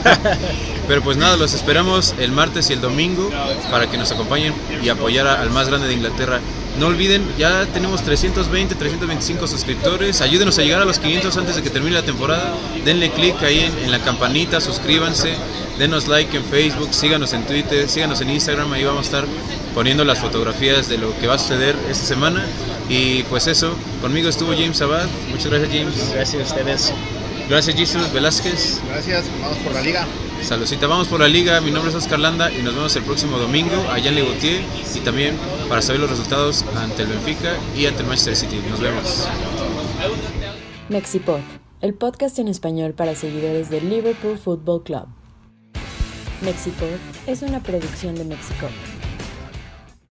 Pero 0.87 1.01
pues 1.03 1.17
nada, 1.17 1.37
los 1.37 1.53
esperamos 1.53 2.15
el 2.19 2.31
martes 2.31 2.69
y 2.69 2.73
el 2.73 2.81
domingo 2.81 3.29
para 3.71 3.89
que 3.89 3.97
nos 3.97 4.11
acompañen 4.11 4.53
y 4.83 4.89
apoyar 4.89 5.27
al 5.27 5.49
más 5.51 5.69
grande 5.69 5.87
de 5.87 5.93
Inglaterra. 5.93 6.39
No 6.79 6.87
olviden, 6.87 7.25
ya 7.37 7.65
tenemos 7.65 8.01
320, 8.03 8.73
325 8.73 9.47
suscriptores. 9.47 10.21
Ayúdenos 10.21 10.57
a 10.59 10.61
llegar 10.61 10.81
a 10.81 10.85
los 10.85 10.97
500 10.97 11.35
antes 11.35 11.57
de 11.57 11.61
que 11.61 11.69
termine 11.69 11.93
la 11.93 12.03
temporada. 12.03 12.53
Denle 12.85 13.11
click 13.11 13.43
ahí 13.43 13.69
en, 13.83 13.91
la 13.91 13.99
campanita, 13.99 14.61
suscríbanse, 14.61 15.33
denos 15.77 16.07
like 16.07 16.37
en 16.37 16.45
Facebook, 16.45 16.93
síganos 16.93 17.33
en 17.33 17.43
Twitter, 17.43 17.89
síganos 17.89 18.21
en 18.21 18.29
Instagram. 18.29 18.71
Ahí 18.71 18.85
vamos 18.85 19.01
a 19.01 19.17
estar 19.17 19.25
poniendo 19.75 20.05
las 20.05 20.19
fotografías 20.19 20.87
de 20.87 20.97
lo 20.97 21.17
que 21.19 21.27
va 21.27 21.33
a 21.33 21.39
suceder 21.39 21.75
esta 21.89 22.05
semana. 22.05 22.45
Y 22.87 23.23
pues 23.23 23.47
eso, 23.47 23.75
conmigo 24.01 24.29
estuvo 24.29 24.53
James 24.53 24.81
Abad. 24.81 25.07
Muchas 25.31 25.47
gracias, 25.47 25.69
James. 25.73 26.11
Gracias 26.13 26.41
a 26.41 26.55
ustedes. 26.55 26.93
Gracias, 27.49 27.75
Jesus 27.75 28.13
Velázquez. 28.13 28.79
Gracias, 28.87 29.25
vamos 29.41 29.57
por 29.57 29.73
la 29.73 29.81
liga. 29.81 30.07
Saludcita, 30.41 30.87
vamos 30.87 31.07
por 31.07 31.19
la 31.19 31.27
liga. 31.27 31.61
Mi 31.61 31.71
nombre 31.71 31.89
es 31.91 31.95
Oscar 31.95 32.19
Landa 32.19 32.51
y 32.51 32.61
nos 32.63 32.73
vemos 32.73 32.95
el 32.95 33.03
próximo 33.03 33.37
domingo 33.37 33.75
allá 33.91 34.09
en 34.09 34.15
Legoutier 34.15 34.61
y 34.95 34.99
también 34.99 35.37
para 35.67 35.81
saber 35.81 36.01
los 36.01 36.09
resultados 36.09 36.65
ante 36.75 37.03
el 37.03 37.09
Benfica 37.09 37.55
y 37.75 37.85
ante 37.85 38.01
el 38.01 38.07
Manchester 38.07 38.35
City. 38.35 38.59
Nos 38.69 38.79
vemos. 38.79 39.27
Mexipod, 40.89 41.41
el 41.81 41.93
podcast 41.93 42.39
en 42.39 42.47
español 42.47 42.93
para 42.93 43.15
seguidores 43.15 43.69
del 43.69 43.89
Liverpool 43.89 44.37
Football 44.37 44.83
Club. 44.83 45.07
Mexipod 46.41 46.97
es 47.27 47.41
una 47.41 47.61
producción 47.61 48.15
de 48.15 48.25
Mexico. 48.25 48.67